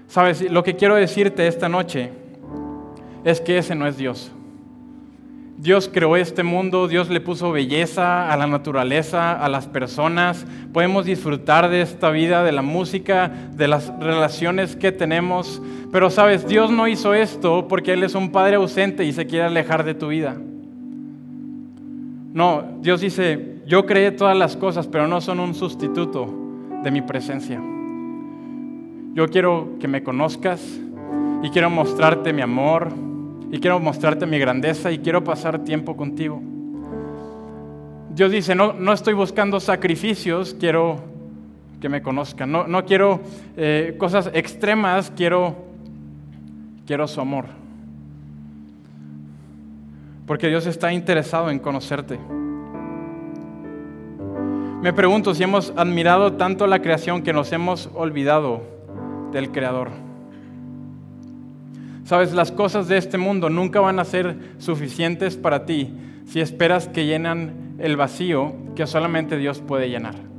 Sabes, 0.07 0.49
lo 0.49 0.63
que 0.63 0.75
quiero 0.75 0.95
decirte 0.95 1.47
esta 1.47 1.69
noche 1.69 2.11
es 3.23 3.41
que 3.41 3.57
ese 3.57 3.75
no 3.75 3.87
es 3.87 3.97
Dios. 3.97 4.31
Dios 5.57 5.89
creó 5.91 6.17
este 6.17 6.43
mundo, 6.43 6.87
Dios 6.87 7.09
le 7.09 7.21
puso 7.21 7.51
belleza 7.51 8.31
a 8.31 8.35
la 8.35 8.45
naturaleza, 8.45 9.31
a 9.33 9.47
las 9.47 9.67
personas. 9.67 10.45
Podemos 10.73 11.05
disfrutar 11.05 11.69
de 11.69 11.81
esta 11.81 12.09
vida, 12.09 12.43
de 12.43 12.51
la 12.51 12.61
música, 12.61 13.31
de 13.53 13.67
las 13.67 13.91
relaciones 13.99 14.75
que 14.75 14.91
tenemos. 14.91 15.61
Pero 15.93 16.09
sabes, 16.09 16.45
Dios 16.45 16.71
no 16.71 16.87
hizo 16.89 17.13
esto 17.13 17.67
porque 17.69 17.93
Él 17.93 18.03
es 18.03 18.15
un 18.15 18.31
Padre 18.31 18.57
ausente 18.57 19.05
y 19.05 19.13
se 19.13 19.25
quiere 19.27 19.45
alejar 19.45 19.85
de 19.85 19.93
tu 19.93 20.09
vida. 20.09 20.35
No, 22.35 22.65
Dios 22.81 22.99
dice, 22.99 23.61
yo 23.65 23.85
creé 23.85 24.11
todas 24.11 24.35
las 24.35 24.57
cosas, 24.57 24.87
pero 24.87 25.07
no 25.07 25.21
son 25.21 25.39
un 25.39 25.55
sustituto 25.55 26.27
de 26.83 26.91
mi 26.91 27.01
presencia. 27.01 27.61
Yo 29.13 29.29
quiero 29.29 29.77
que 29.79 29.87
me 29.87 30.03
conozcas 30.03 30.61
y 31.41 31.49
quiero 31.51 31.69
mostrarte 31.69 32.33
mi 32.33 32.41
amor 32.41 32.89
y 33.49 33.59
quiero 33.61 33.79
mostrarte 33.79 34.25
mi 34.25 34.37
grandeza 34.37 34.91
y 34.91 34.99
quiero 34.99 35.23
pasar 35.23 35.63
tiempo 35.63 35.95
contigo. 35.95 36.41
Dios 38.09 38.29
dice, 38.29 38.53
no, 38.53 38.73
no 38.73 38.91
estoy 38.91 39.13
buscando 39.13 39.61
sacrificios, 39.61 40.57
quiero 40.59 40.99
que 41.79 41.87
me 41.87 42.01
conozcan. 42.01 42.51
No, 42.51 42.67
no 42.67 42.83
quiero 42.83 43.21
eh, 43.55 43.95
cosas 43.97 44.29
extremas, 44.33 45.09
quiero, 45.15 45.55
quiero 46.85 47.07
su 47.07 47.21
amor. 47.21 47.45
Porque 50.25 50.47
Dios 50.47 50.65
está 50.65 50.91
interesado 50.91 51.49
en 51.49 51.59
conocerte. 51.59 52.19
Me 54.81 54.93
pregunto 54.93 55.33
si 55.33 55.43
hemos 55.43 55.73
admirado 55.75 56.33
tanto 56.33 56.67
la 56.67 56.81
creación 56.81 57.23
que 57.23 57.33
nos 57.33 57.51
hemos 57.51 57.89
olvidado 57.93 58.61
del 59.31 59.51
Creador. 59.51 59.89
Sabes, 62.03 62.33
las 62.33 62.51
cosas 62.51 62.87
de 62.87 62.97
este 62.97 63.17
mundo 63.17 63.49
nunca 63.49 63.79
van 63.79 63.99
a 63.99 64.05
ser 64.05 64.37
suficientes 64.59 65.37
para 65.37 65.65
ti 65.65 65.91
si 66.25 66.39
esperas 66.39 66.87
que 66.87 67.05
llenan 67.05 67.75
el 67.79 67.97
vacío 67.97 68.53
que 68.75 68.85
solamente 68.85 69.37
Dios 69.37 69.59
puede 69.59 69.89
llenar. 69.89 70.34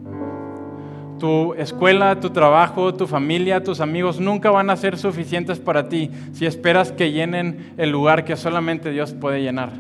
Tu 1.19 1.55
escuela, 1.55 2.21
tu 2.21 2.31
trabajo, 2.31 2.93
tu 2.95 3.07
familia, 3.07 3.63
tus 3.63 3.81
amigos 3.81 4.21
nunca 4.21 4.51
van 4.51 4.69
a 4.69 4.77
ser 4.77 4.99
suficientes 4.99 5.59
para 5.59 5.89
ti 5.89 6.11
si 6.33 6.45
esperas 6.45 6.93
que 6.93 7.13
llenen 7.13 7.73
el 7.79 7.91
lugar 7.91 8.25
que 8.25 8.37
solamente 8.37 8.91
Dios 8.91 9.15
puede 9.15 9.43
llenar. 9.43 9.73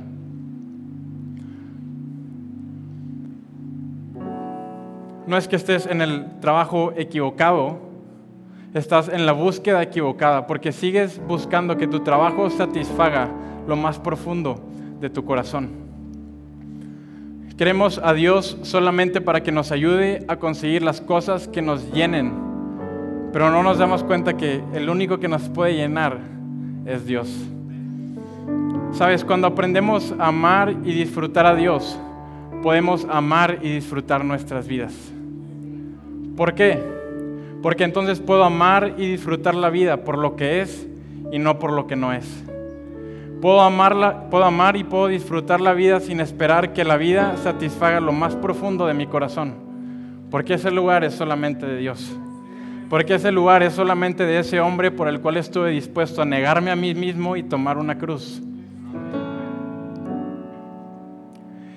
No 5.26 5.36
es 5.36 5.48
que 5.48 5.56
estés 5.56 5.86
en 5.86 6.00
el 6.00 6.38
trabajo 6.40 6.92
equivocado, 6.96 7.80
estás 8.74 9.08
en 9.08 9.26
la 9.26 9.32
búsqueda 9.32 9.82
equivocada, 9.82 10.46
porque 10.46 10.70
sigues 10.70 11.20
buscando 11.26 11.76
que 11.76 11.88
tu 11.88 12.00
trabajo 12.00 12.48
satisfaga 12.48 13.28
lo 13.66 13.76
más 13.76 13.98
profundo 13.98 14.60
de 15.00 15.10
tu 15.10 15.24
corazón. 15.24 15.85
Queremos 17.56 17.98
a 18.04 18.12
Dios 18.12 18.58
solamente 18.62 19.22
para 19.22 19.42
que 19.42 19.50
nos 19.50 19.72
ayude 19.72 20.24
a 20.28 20.36
conseguir 20.36 20.82
las 20.82 21.00
cosas 21.00 21.48
que 21.48 21.62
nos 21.62 21.90
llenen, 21.90 22.30
pero 23.32 23.50
no 23.50 23.62
nos 23.62 23.78
damos 23.78 24.04
cuenta 24.04 24.36
que 24.36 24.62
el 24.74 24.90
único 24.90 25.18
que 25.20 25.28
nos 25.28 25.48
puede 25.48 25.74
llenar 25.74 26.18
es 26.84 27.06
Dios. 27.06 27.34
Sabes, 28.92 29.24
cuando 29.24 29.46
aprendemos 29.46 30.14
a 30.18 30.26
amar 30.26 30.70
y 30.84 30.92
disfrutar 30.92 31.46
a 31.46 31.54
Dios, 31.54 31.98
podemos 32.62 33.06
amar 33.10 33.60
y 33.62 33.70
disfrutar 33.70 34.22
nuestras 34.22 34.68
vidas. 34.68 34.92
¿Por 36.36 36.54
qué? 36.54 36.78
Porque 37.62 37.84
entonces 37.84 38.20
puedo 38.20 38.44
amar 38.44 38.96
y 38.98 39.10
disfrutar 39.10 39.54
la 39.54 39.70
vida 39.70 40.04
por 40.04 40.18
lo 40.18 40.36
que 40.36 40.60
es 40.60 40.86
y 41.32 41.38
no 41.38 41.58
por 41.58 41.72
lo 41.72 41.86
que 41.86 41.96
no 41.96 42.12
es. 42.12 42.26
Puedo, 43.40 43.60
amarla, 43.60 44.30
puedo 44.30 44.44
amar 44.44 44.76
y 44.76 44.84
puedo 44.84 45.08
disfrutar 45.08 45.60
la 45.60 45.74
vida 45.74 46.00
sin 46.00 46.20
esperar 46.20 46.72
que 46.72 46.84
la 46.84 46.96
vida 46.96 47.36
satisfaga 47.36 48.00
lo 48.00 48.12
más 48.12 48.34
profundo 48.34 48.86
de 48.86 48.94
mi 48.94 49.06
corazón. 49.06 49.54
Porque 50.30 50.54
ese 50.54 50.70
lugar 50.70 51.04
es 51.04 51.14
solamente 51.14 51.66
de 51.66 51.76
Dios. 51.76 52.16
Porque 52.88 53.16
ese 53.16 53.32
lugar 53.32 53.62
es 53.62 53.74
solamente 53.74 54.24
de 54.24 54.38
ese 54.38 54.60
hombre 54.60 54.90
por 54.90 55.08
el 55.08 55.20
cual 55.20 55.36
estuve 55.36 55.70
dispuesto 55.70 56.22
a 56.22 56.24
negarme 56.24 56.70
a 56.70 56.76
mí 56.76 56.94
mismo 56.94 57.36
y 57.36 57.42
tomar 57.42 57.78
una 57.78 57.98
cruz. 57.98 58.42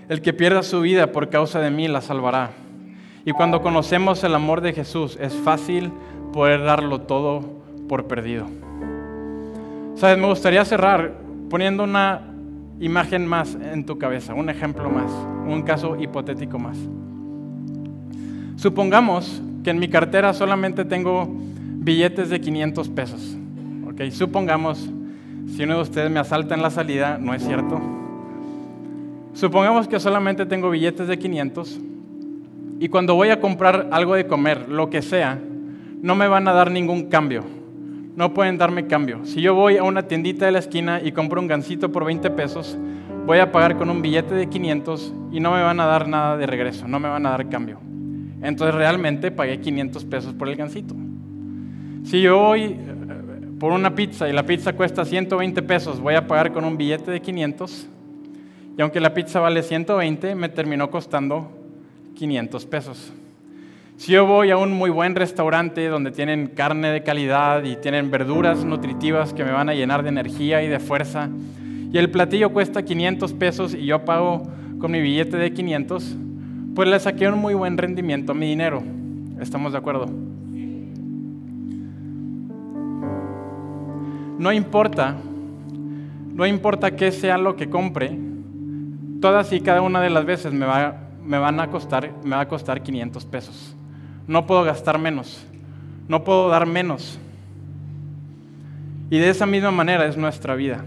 El 0.07 0.21
que 0.21 0.33
pierda 0.33 0.63
su 0.63 0.81
vida 0.81 1.11
por 1.11 1.29
causa 1.29 1.59
de 1.59 1.71
mí 1.71 1.87
la 1.87 2.01
salvará. 2.01 2.51
Y 3.25 3.31
cuando 3.31 3.61
conocemos 3.61 4.23
el 4.23 4.33
amor 4.33 4.61
de 4.61 4.73
Jesús, 4.73 5.17
es 5.21 5.33
fácil 5.33 5.91
poder 6.31 6.63
darlo 6.63 7.01
todo 7.01 7.41
por 7.87 8.05
perdido. 8.05 8.47
Sabes, 9.95 10.17
me 10.17 10.27
gustaría 10.27 10.63
cerrar 10.63 11.28
poniendo 11.49 11.83
una 11.83 12.21
imagen 12.79 13.25
más 13.25 13.55
en 13.55 13.85
tu 13.85 13.97
cabeza, 13.97 14.33
un 14.33 14.49
ejemplo 14.49 14.89
más, 14.89 15.11
un 15.47 15.63
caso 15.63 15.97
hipotético 15.99 16.59
más. 16.59 16.77
Supongamos 18.55 19.41
que 19.63 19.71
en 19.71 19.79
mi 19.79 19.87
cartera 19.87 20.33
solamente 20.33 20.85
tengo 20.85 21.27
billetes 21.29 22.29
de 22.29 22.39
500 22.39 22.89
pesos. 22.89 23.37
¿ok? 23.89 24.11
Supongamos, 24.11 24.89
si 25.47 25.63
uno 25.63 25.77
de 25.77 25.81
ustedes 25.81 26.11
me 26.11 26.19
asalta 26.19 26.55
en 26.55 26.61
la 26.61 26.69
salida, 26.69 27.17
no 27.17 27.33
es 27.33 27.43
cierto. 27.43 27.79
Supongamos 29.33 29.87
que 29.87 29.99
solamente 29.99 30.45
tengo 30.45 30.69
billetes 30.69 31.07
de 31.07 31.17
500 31.17 31.79
y 32.79 32.87
cuando 32.87 33.15
voy 33.15 33.29
a 33.29 33.39
comprar 33.41 33.89
algo 33.91 34.15
de 34.15 34.25
comer, 34.25 34.69
lo 34.69 34.89
que 34.89 35.01
sea, 35.01 35.39
no 36.01 36.15
me 36.15 36.27
van 36.27 36.47
a 36.47 36.53
dar 36.53 36.71
ningún 36.71 37.09
cambio. 37.09 37.43
No 38.15 38.33
pueden 38.33 38.57
darme 38.57 38.87
cambio. 38.87 39.25
Si 39.25 39.41
yo 39.41 39.53
voy 39.53 39.77
a 39.77 39.83
una 39.83 40.03
tiendita 40.03 40.45
de 40.45 40.51
la 40.51 40.59
esquina 40.59 41.01
y 41.03 41.11
compro 41.11 41.39
un 41.39 41.47
gansito 41.47 41.91
por 41.91 42.05
20 42.05 42.29
pesos, 42.31 42.77
voy 43.25 43.39
a 43.39 43.51
pagar 43.51 43.77
con 43.77 43.89
un 43.89 44.01
billete 44.01 44.33
de 44.33 44.47
500 44.47 45.13
y 45.31 45.39
no 45.39 45.51
me 45.51 45.61
van 45.61 45.79
a 45.79 45.85
dar 45.85 46.07
nada 46.07 46.37
de 46.37 46.45
regreso, 46.45 46.87
no 46.87 46.99
me 46.99 47.07
van 47.07 47.25
a 47.25 47.31
dar 47.31 47.47
cambio. 47.49 47.79
Entonces 48.41 48.75
realmente 48.75 49.31
pagué 49.31 49.59
500 49.59 50.05
pesos 50.05 50.33
por 50.33 50.49
el 50.49 50.55
gansito. 50.55 50.95
Si 52.03 52.21
yo 52.21 52.37
voy 52.39 52.61
eh, 52.61 52.77
por 53.59 53.71
una 53.71 53.93
pizza 53.93 54.27
y 54.27 54.33
la 54.33 54.43
pizza 54.43 54.73
cuesta 54.73 55.05
120 55.05 55.61
pesos, 55.61 55.99
voy 55.99 56.15
a 56.15 56.27
pagar 56.27 56.51
con 56.51 56.65
un 56.65 56.77
billete 56.77 57.11
de 57.11 57.21
500 57.21 57.87
y 58.79 58.81
aunque 58.81 59.01
la 59.01 59.13
pizza 59.13 59.41
vale 59.41 59.61
120, 59.61 60.35
me 60.35 60.47
terminó 60.47 60.89
costando 60.89 61.51
500 62.15 62.65
pesos. 62.65 63.13
Si 63.99 64.13
yo 64.13 64.25
voy 64.25 64.49
a 64.49 64.55
un 64.55 64.71
muy 64.71 64.89
buen 64.89 65.13
restaurante 65.13 65.89
donde 65.89 66.11
tienen 66.11 66.47
carne 66.47 66.87
de 66.87 67.03
calidad 67.03 67.65
y 67.65 67.75
tienen 67.75 68.09
verduras 68.09 68.63
nutritivas 68.63 69.33
que 69.33 69.43
me 69.43 69.51
van 69.51 69.67
a 69.67 69.73
llenar 69.73 70.03
de 70.03 70.09
energía 70.09 70.63
y 70.63 70.69
de 70.69 70.79
fuerza, 70.79 71.27
y 71.91 71.97
el 71.97 72.09
platillo 72.09 72.53
cuesta 72.53 72.81
500 72.81 73.33
pesos 73.33 73.73
y 73.73 73.85
yo 73.85 74.05
pago 74.05 74.43
con 74.79 74.91
mi 74.91 75.01
billete 75.01 75.35
de 75.35 75.51
500, 75.51 76.15
pues 76.75 76.87
le 76.87 76.97
saqué 76.97 77.27
un 77.27 77.39
muy 77.39 77.53
buen 77.55 77.77
rendimiento 77.77 78.31
a 78.31 78.35
mi 78.35 78.47
dinero. 78.47 78.81
¿Estamos 79.41 79.73
de 79.73 79.79
acuerdo? 79.79 80.05
No 84.37 84.53
importa, 84.53 85.17
no 86.33 86.47
importa 86.47 86.95
qué 86.95 87.11
sea 87.11 87.37
lo 87.37 87.57
que 87.57 87.69
compre, 87.69 88.17
todas 89.19 89.51
y 89.51 89.59
cada 89.59 89.81
una 89.81 89.99
de 89.99 90.09
las 90.09 90.23
veces 90.23 90.53
me 90.53 90.65
va 90.65 91.01
van 91.27 91.59
a 91.59 91.69
costar, 91.69 92.13
me 92.23 92.37
a 92.37 92.47
costar 92.47 92.81
500 92.81 93.25
pesos. 93.25 93.75
No 94.29 94.45
puedo 94.45 94.63
gastar 94.63 94.99
menos, 94.99 95.43
no 96.07 96.23
puedo 96.23 96.49
dar 96.49 96.67
menos. 96.67 97.17
Y 99.09 99.17
de 99.17 99.27
esa 99.27 99.47
misma 99.47 99.71
manera 99.71 100.05
es 100.05 100.17
nuestra 100.17 100.53
vida. 100.53 100.85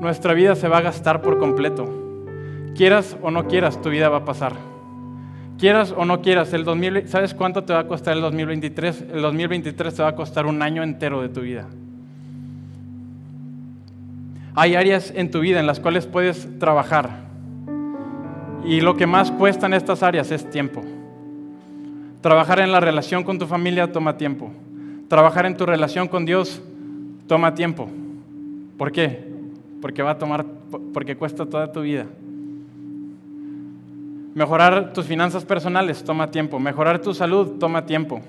Nuestra 0.00 0.32
vida 0.32 0.54
se 0.54 0.68
va 0.68 0.78
a 0.78 0.82
gastar 0.82 1.22
por 1.22 1.38
completo. 1.38 1.92
Quieras 2.76 3.16
o 3.20 3.32
no 3.32 3.48
quieras, 3.48 3.82
tu 3.82 3.90
vida 3.90 4.08
va 4.08 4.18
a 4.18 4.24
pasar. 4.24 4.52
Quieras 5.58 5.90
o 5.90 6.04
no 6.04 6.22
quieras, 6.22 6.52
el 6.52 6.62
2000, 6.62 7.08
¿sabes 7.08 7.34
cuánto 7.34 7.64
te 7.64 7.72
va 7.72 7.80
a 7.80 7.88
costar 7.88 8.14
el 8.14 8.22
2023? 8.22 9.06
El 9.14 9.20
2023 9.20 9.92
te 9.92 10.00
va 10.00 10.10
a 10.10 10.14
costar 10.14 10.46
un 10.46 10.62
año 10.62 10.84
entero 10.84 11.20
de 11.20 11.30
tu 11.30 11.40
vida. 11.40 11.66
Hay 14.54 14.76
áreas 14.76 15.12
en 15.16 15.32
tu 15.32 15.40
vida 15.40 15.58
en 15.58 15.66
las 15.66 15.80
cuales 15.80 16.06
puedes 16.06 16.60
trabajar 16.60 17.10
y 18.64 18.82
lo 18.82 18.96
que 18.96 19.08
más 19.08 19.32
cuesta 19.32 19.66
en 19.66 19.74
estas 19.74 20.04
áreas 20.04 20.30
es 20.30 20.48
tiempo. 20.48 20.84
Trabajar 22.20 22.58
en 22.60 22.72
la 22.72 22.80
relación 22.80 23.22
con 23.22 23.38
tu 23.38 23.46
familia 23.46 23.92
toma 23.92 24.16
tiempo. 24.16 24.50
Trabajar 25.08 25.46
en 25.46 25.56
tu 25.56 25.64
relación 25.64 26.08
con 26.08 26.24
Dios 26.24 26.60
toma 27.26 27.54
tiempo. 27.54 27.88
¿Por 28.76 28.90
qué? 28.90 29.24
Porque 29.80 30.02
va 30.02 30.12
a 30.12 30.18
tomar, 30.18 30.44
porque 30.92 31.16
cuesta 31.16 31.46
toda 31.46 31.70
tu 31.70 31.82
vida. 31.82 32.06
Mejorar 34.34 34.92
tus 34.92 35.06
finanzas 35.06 35.44
personales 35.44 36.02
toma 36.04 36.30
tiempo. 36.30 36.58
Mejorar 36.58 37.00
tu 37.00 37.14
salud 37.14 37.58
toma 37.58 37.86
tiempo. 37.86 38.20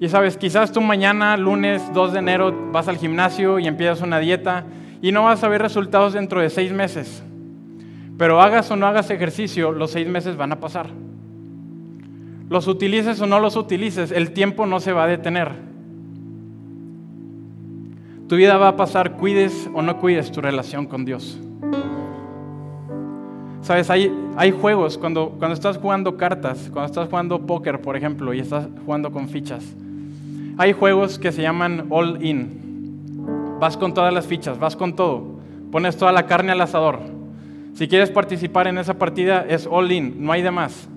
Y 0.00 0.08
sabes, 0.08 0.36
quizás 0.36 0.72
tú 0.72 0.80
mañana, 0.80 1.36
lunes 1.36 1.82
2 1.92 2.12
de 2.12 2.18
enero, 2.20 2.70
vas 2.72 2.88
al 2.88 2.98
gimnasio 2.98 3.58
y 3.58 3.66
empiezas 3.66 4.00
una 4.00 4.18
dieta 4.18 4.64
y 5.02 5.12
no 5.12 5.24
vas 5.24 5.42
a 5.42 5.48
ver 5.48 5.60
resultados 5.60 6.12
dentro 6.12 6.40
de 6.40 6.50
seis 6.50 6.72
meses. 6.72 7.22
Pero 8.16 8.40
hagas 8.40 8.70
o 8.70 8.76
no 8.76 8.86
hagas 8.86 9.10
ejercicio, 9.10 9.72
los 9.72 9.90
seis 9.90 10.08
meses 10.08 10.36
van 10.36 10.52
a 10.52 10.60
pasar. 10.60 10.86
Los 12.48 12.66
utilices 12.66 13.20
o 13.20 13.26
no 13.26 13.40
los 13.40 13.56
utilices, 13.56 14.10
el 14.10 14.32
tiempo 14.32 14.66
no 14.66 14.80
se 14.80 14.92
va 14.92 15.04
a 15.04 15.06
detener. 15.06 15.52
Tu 18.28 18.36
vida 18.36 18.56
va 18.58 18.68
a 18.68 18.76
pasar, 18.76 19.12
cuides 19.12 19.70
o 19.74 19.82
no 19.82 19.98
cuides 19.98 20.30
tu 20.30 20.40
relación 20.40 20.86
con 20.86 21.04
Dios. 21.04 21.38
Sabes, 23.62 23.90
hay, 23.90 24.10
hay 24.36 24.50
juegos, 24.50 24.96
cuando, 24.96 25.30
cuando 25.38 25.54
estás 25.54 25.76
jugando 25.76 26.16
cartas, 26.16 26.70
cuando 26.72 26.86
estás 26.86 27.08
jugando 27.08 27.46
póker, 27.46 27.82
por 27.82 27.96
ejemplo, 27.96 28.32
y 28.32 28.40
estás 28.40 28.66
jugando 28.84 29.12
con 29.12 29.28
fichas, 29.28 29.74
hay 30.56 30.72
juegos 30.72 31.18
que 31.18 31.32
se 31.32 31.42
llaman 31.42 31.86
all 31.90 32.24
in. 32.24 33.56
Vas 33.60 33.76
con 33.76 33.92
todas 33.92 34.12
las 34.12 34.26
fichas, 34.26 34.58
vas 34.58 34.74
con 34.74 34.96
todo, 34.96 35.40
pones 35.70 35.96
toda 35.96 36.12
la 36.12 36.26
carne 36.26 36.52
al 36.52 36.60
asador 36.60 37.00
Si 37.74 37.88
quieres 37.88 38.10
participar 38.10 38.68
en 38.68 38.78
esa 38.78 38.94
partida, 38.94 39.44
es 39.48 39.66
all 39.70 39.90
in, 39.92 40.24
no 40.24 40.32
hay 40.32 40.42
de 40.42 40.50
más. 40.50 40.88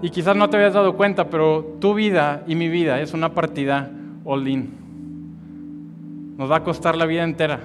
Y 0.00 0.10
quizás 0.10 0.36
no 0.36 0.48
te 0.48 0.56
habías 0.56 0.74
dado 0.74 0.96
cuenta, 0.96 1.28
pero 1.28 1.76
tu 1.80 1.94
vida 1.94 2.44
y 2.46 2.54
mi 2.54 2.68
vida 2.68 3.00
es 3.00 3.14
una 3.14 3.34
partida 3.34 3.90
all 4.24 4.46
in. 4.46 6.36
Nos 6.36 6.50
va 6.50 6.56
a 6.56 6.64
costar 6.64 6.96
la 6.96 7.06
vida 7.06 7.24
entera. 7.24 7.60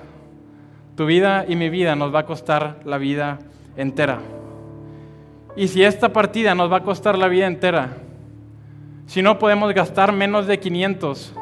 Tu 0.96 1.06
vida 1.06 1.46
y 1.48 1.56
mi 1.56 1.69
vida 1.69 1.96
nos 1.96 2.13
va 2.13 2.19
a 2.19 2.26
costar 2.26 2.80
la 2.86 2.98
vida 2.98 3.39
entera. 3.78 4.19
Y 5.56 5.67
si 5.67 5.84
esta 5.84 6.12
partida 6.12 6.56
nos 6.56 6.72
va 6.72 6.78
a 6.78 6.84
costar 6.84 7.17
la 7.17 7.28
vida 7.28 7.46
entera, 7.46 7.98
si 9.06 9.22
no 9.22 9.38
podemos 9.38 9.72
gastar 9.74 10.12
menos 10.12 10.48
de 10.48 10.60
500, 10.60 11.36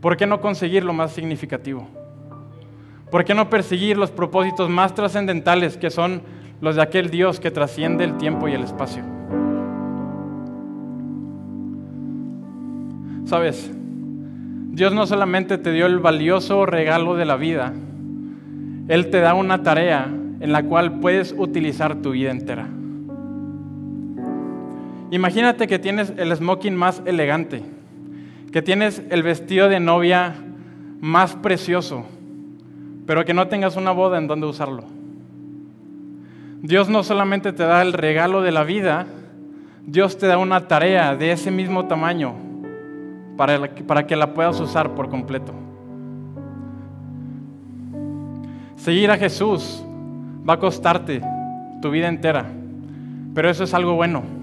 ¿por 0.00 0.16
qué 0.16 0.26
no 0.26 0.40
conseguir 0.40 0.84
lo 0.84 0.92
más 0.92 1.12
significativo? 1.12 1.86
¿Por 3.10 3.24
qué 3.24 3.34
no 3.34 3.48
perseguir 3.48 3.96
los 3.96 4.10
propósitos 4.10 4.68
más 4.68 4.94
trascendentales 4.94 5.76
que 5.76 5.90
son 5.90 6.22
los 6.60 6.74
de 6.74 6.82
aquel 6.82 7.10
Dios 7.10 7.38
que 7.38 7.52
trasciende 7.52 8.02
el 8.02 8.16
tiempo 8.16 8.48
y 8.48 8.54
el 8.54 8.64
espacio? 8.64 9.15
Sabes, 13.26 13.68
Dios 13.74 14.94
no 14.94 15.04
solamente 15.04 15.58
te 15.58 15.72
dio 15.72 15.86
el 15.86 15.98
valioso 15.98 16.64
regalo 16.64 17.16
de 17.16 17.24
la 17.24 17.34
vida, 17.34 17.72
Él 18.86 19.10
te 19.10 19.18
da 19.18 19.34
una 19.34 19.64
tarea 19.64 20.06
en 20.38 20.52
la 20.52 20.62
cual 20.62 21.00
puedes 21.00 21.34
utilizar 21.36 21.96
tu 21.96 22.12
vida 22.12 22.30
entera. 22.30 22.68
Imagínate 25.10 25.66
que 25.66 25.80
tienes 25.80 26.12
el 26.16 26.36
smoking 26.36 26.76
más 26.76 27.02
elegante, 27.04 27.64
que 28.52 28.62
tienes 28.62 29.02
el 29.10 29.24
vestido 29.24 29.68
de 29.68 29.80
novia 29.80 30.36
más 31.00 31.34
precioso, 31.34 32.06
pero 33.06 33.24
que 33.24 33.34
no 33.34 33.48
tengas 33.48 33.74
una 33.74 33.90
boda 33.90 34.18
en 34.18 34.28
donde 34.28 34.46
usarlo. 34.46 34.84
Dios 36.62 36.88
no 36.88 37.02
solamente 37.02 37.52
te 37.52 37.64
da 37.64 37.82
el 37.82 37.92
regalo 37.92 38.40
de 38.42 38.52
la 38.52 38.62
vida, 38.62 39.08
Dios 39.84 40.16
te 40.16 40.28
da 40.28 40.38
una 40.38 40.68
tarea 40.68 41.16
de 41.16 41.32
ese 41.32 41.50
mismo 41.50 41.86
tamaño 41.86 42.45
para, 43.36 43.70
para 43.86 44.06
que 44.06 44.16
la 44.16 44.32
puedas 44.32 44.58
usar 44.60 44.94
por 44.94 45.08
completo. 45.08 45.52
Seguir 48.76 49.10
a 49.10 49.16
Jesús 49.16 49.84
va 50.48 50.54
a 50.54 50.58
costarte 50.58 51.20
tu 51.82 51.90
vida 51.90 52.08
entera, 52.08 52.46
pero 53.34 53.50
eso 53.50 53.64
es 53.64 53.74
algo 53.74 53.94
bueno 53.94 54.36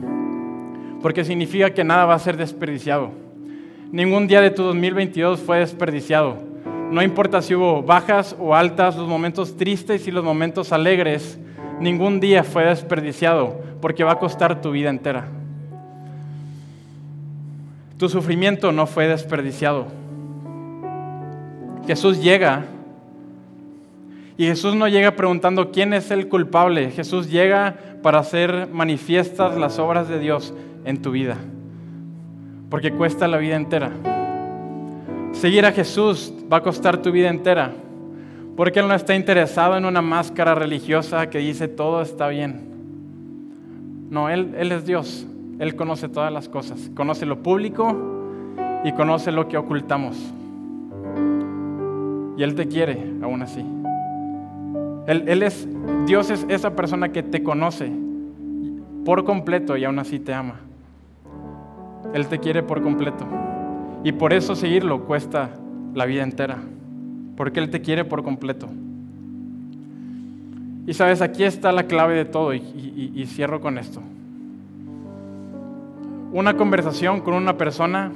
porque 1.03 1.25
significa 1.25 1.71
que 1.71 1.83
nada 1.83 2.05
va 2.05 2.15
a 2.15 2.19
ser 2.19 2.37
desperdiciado. 2.37 3.11
Ningún 3.91 4.25
día 4.25 4.39
de 4.39 4.51
tu 4.51 4.63
2022 4.63 5.41
fue 5.41 5.59
desperdiciado. 5.59 6.37
No 6.91 7.03
importa 7.03 7.41
si 7.41 7.53
hubo 7.53 7.83
bajas 7.83 8.37
o 8.39 8.55
altas, 8.55 8.95
los 8.95 9.09
momentos 9.09 9.57
tristes 9.57 10.07
y 10.07 10.11
los 10.11 10.23
momentos 10.23 10.71
alegres, 10.71 11.37
ningún 11.81 12.21
día 12.21 12.45
fue 12.45 12.63
desperdiciado 12.63 13.59
porque 13.81 14.05
va 14.05 14.13
a 14.13 14.19
costar 14.19 14.61
tu 14.61 14.71
vida 14.71 14.89
entera. 14.89 15.27
Tu 18.03 18.09
sufrimiento 18.09 18.73
no 18.73 18.85
fue 18.85 19.07
desperdiciado. 19.07 19.87
Jesús 21.87 22.21
llega 22.21 22.65
y 24.35 24.45
Jesús 24.45 24.75
no 24.75 24.89
llega 24.89 25.15
preguntando 25.15 25.71
quién 25.71 25.93
es 25.93 26.11
el 26.11 26.27
culpable. 26.27 26.91
Jesús 26.91 27.29
llega 27.29 27.77
para 28.01 28.19
hacer 28.19 28.67
manifiestas 28.73 29.57
las 29.57 29.79
obras 29.79 30.09
de 30.09 30.19
Dios 30.19 30.53
en 30.83 31.01
tu 31.01 31.11
vida, 31.11 31.37
porque 32.69 32.91
cuesta 32.91 33.25
la 33.29 33.37
vida 33.37 33.55
entera. 33.55 33.93
Seguir 35.31 35.65
a 35.65 35.71
Jesús 35.71 36.33
va 36.51 36.57
a 36.57 36.61
costar 36.61 37.01
tu 37.01 37.09
vida 37.09 37.29
entera, 37.29 37.71
porque 38.57 38.81
Él 38.81 38.89
no 38.89 38.95
está 38.95 39.15
interesado 39.15 39.77
en 39.77 39.85
una 39.85 40.01
máscara 40.01 40.53
religiosa 40.55 41.29
que 41.29 41.37
dice 41.37 41.69
todo 41.69 42.01
está 42.01 42.27
bien. 42.27 42.67
No, 44.09 44.27
Él, 44.27 44.55
Él 44.57 44.73
es 44.73 44.85
Dios, 44.85 45.25
Él 45.59 45.75
conoce 45.75 46.09
todas 46.09 46.31
las 46.31 46.49
cosas, 46.49 46.89
conoce 46.95 47.25
lo 47.25 47.43
público 47.43 47.95
y 48.83 48.91
conoce 48.93 49.31
lo 49.31 49.47
que 49.47 49.57
ocultamos. 49.57 50.17
Y 52.37 52.43
Él 52.43 52.55
te 52.55 52.67
quiere 52.67 52.97
aún 53.21 53.41
así. 53.41 53.63
Él, 55.05 55.43
es, 55.43 55.67
Dios 56.05 56.29
es 56.29 56.45
esa 56.47 56.75
persona 56.75 57.09
que 57.09 57.23
te 57.23 57.43
conoce 57.43 57.91
por 59.03 59.25
completo 59.25 59.75
y 59.75 59.83
aún 59.83 59.99
así 59.99 60.19
te 60.19 60.33
ama. 60.33 60.55
Él 62.13 62.27
te 62.27 62.39
quiere 62.39 62.63
por 62.63 62.81
completo. 62.81 63.25
Y 64.03 64.13
por 64.13 64.33
eso 64.33 64.55
seguirlo 64.55 65.05
cuesta 65.05 65.49
la 65.93 66.05
vida 66.05 66.23
entera. 66.23 66.57
Porque 67.35 67.59
Él 67.59 67.69
te 67.69 67.81
quiere 67.81 68.05
por 68.05 68.23
completo. 68.23 68.69
Y 70.85 70.93
sabes, 70.93 71.21
aquí 71.21 71.43
está 71.43 71.71
la 71.71 71.83
clave 71.83 72.15
de 72.15 72.25
todo 72.25 72.53
y, 72.53 73.25
cierro 73.27 73.61
con 73.61 73.77
esto. 73.77 74.01
Una 76.33 76.57
conversación 76.57 77.21
con 77.21 77.35
una 77.35 77.57
persona 77.59 78.11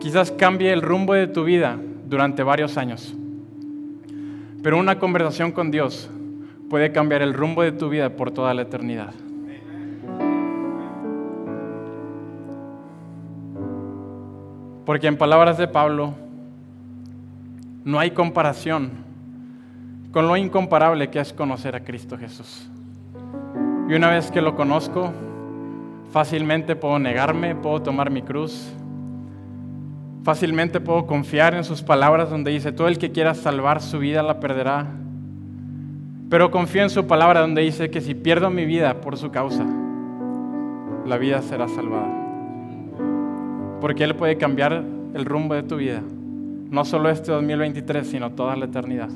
quizás 0.00 0.32
cambie 0.32 0.72
el 0.72 0.82
rumbo 0.82 1.14
de 1.14 1.28
tu 1.28 1.44
vida 1.44 1.78
durante 2.08 2.42
varios 2.42 2.76
años. 2.76 3.14
Pero 4.64 4.76
una 4.76 4.98
conversación 4.98 5.52
con 5.52 5.70
Dios 5.70 6.10
puede 6.68 6.90
cambiar 6.90 7.22
el 7.22 7.32
rumbo 7.32 7.62
de 7.62 7.70
tu 7.70 7.88
vida 7.88 8.10
por 8.10 8.32
toda 8.32 8.52
la 8.52 8.62
eternidad. 8.62 9.14
Porque 14.84 15.06
en 15.06 15.16
palabras 15.16 15.56
de 15.56 15.68
Pablo, 15.68 16.14
no 17.84 18.00
hay 18.00 18.10
comparación 18.10 18.90
con 20.10 20.26
lo 20.26 20.36
incomparable 20.36 21.10
que 21.10 21.20
es 21.20 21.32
conocer 21.32 21.76
a 21.76 21.84
Cristo 21.84 22.18
Jesús. 22.18 22.68
Y 23.88 23.94
una 23.94 24.10
vez 24.10 24.32
que 24.32 24.40
lo 24.42 24.56
conozco, 24.56 25.12
fácilmente 26.10 26.76
puedo 26.76 26.98
negarme, 26.98 27.54
puedo 27.54 27.82
tomar 27.82 28.10
mi 28.10 28.22
cruz, 28.22 28.72
fácilmente 30.22 30.80
puedo 30.80 31.06
confiar 31.06 31.54
en 31.54 31.64
sus 31.64 31.82
palabras 31.82 32.30
donde 32.30 32.50
dice, 32.50 32.72
todo 32.72 32.88
el 32.88 32.98
que 32.98 33.12
quiera 33.12 33.34
salvar 33.34 33.80
su 33.80 33.98
vida 33.98 34.22
la 34.22 34.40
perderá. 34.40 34.86
Pero 36.28 36.50
confío 36.50 36.82
en 36.82 36.90
su 36.90 37.06
palabra 37.06 37.40
donde 37.40 37.62
dice 37.62 37.90
que 37.90 38.00
si 38.00 38.14
pierdo 38.14 38.50
mi 38.50 38.64
vida 38.64 39.00
por 39.00 39.16
su 39.16 39.30
causa, 39.30 39.66
la 41.04 41.16
vida 41.18 41.42
será 41.42 41.66
salvada. 41.66 42.08
Porque 43.80 44.04
Él 44.04 44.14
puede 44.14 44.36
cambiar 44.36 44.84
el 45.14 45.24
rumbo 45.24 45.54
de 45.54 45.62
tu 45.62 45.76
vida. 45.76 46.02
No 46.70 46.84
solo 46.84 47.10
este 47.10 47.32
2023, 47.32 48.06
sino 48.06 48.30
toda 48.30 48.54
la 48.54 48.66
eternidad. 48.66 49.08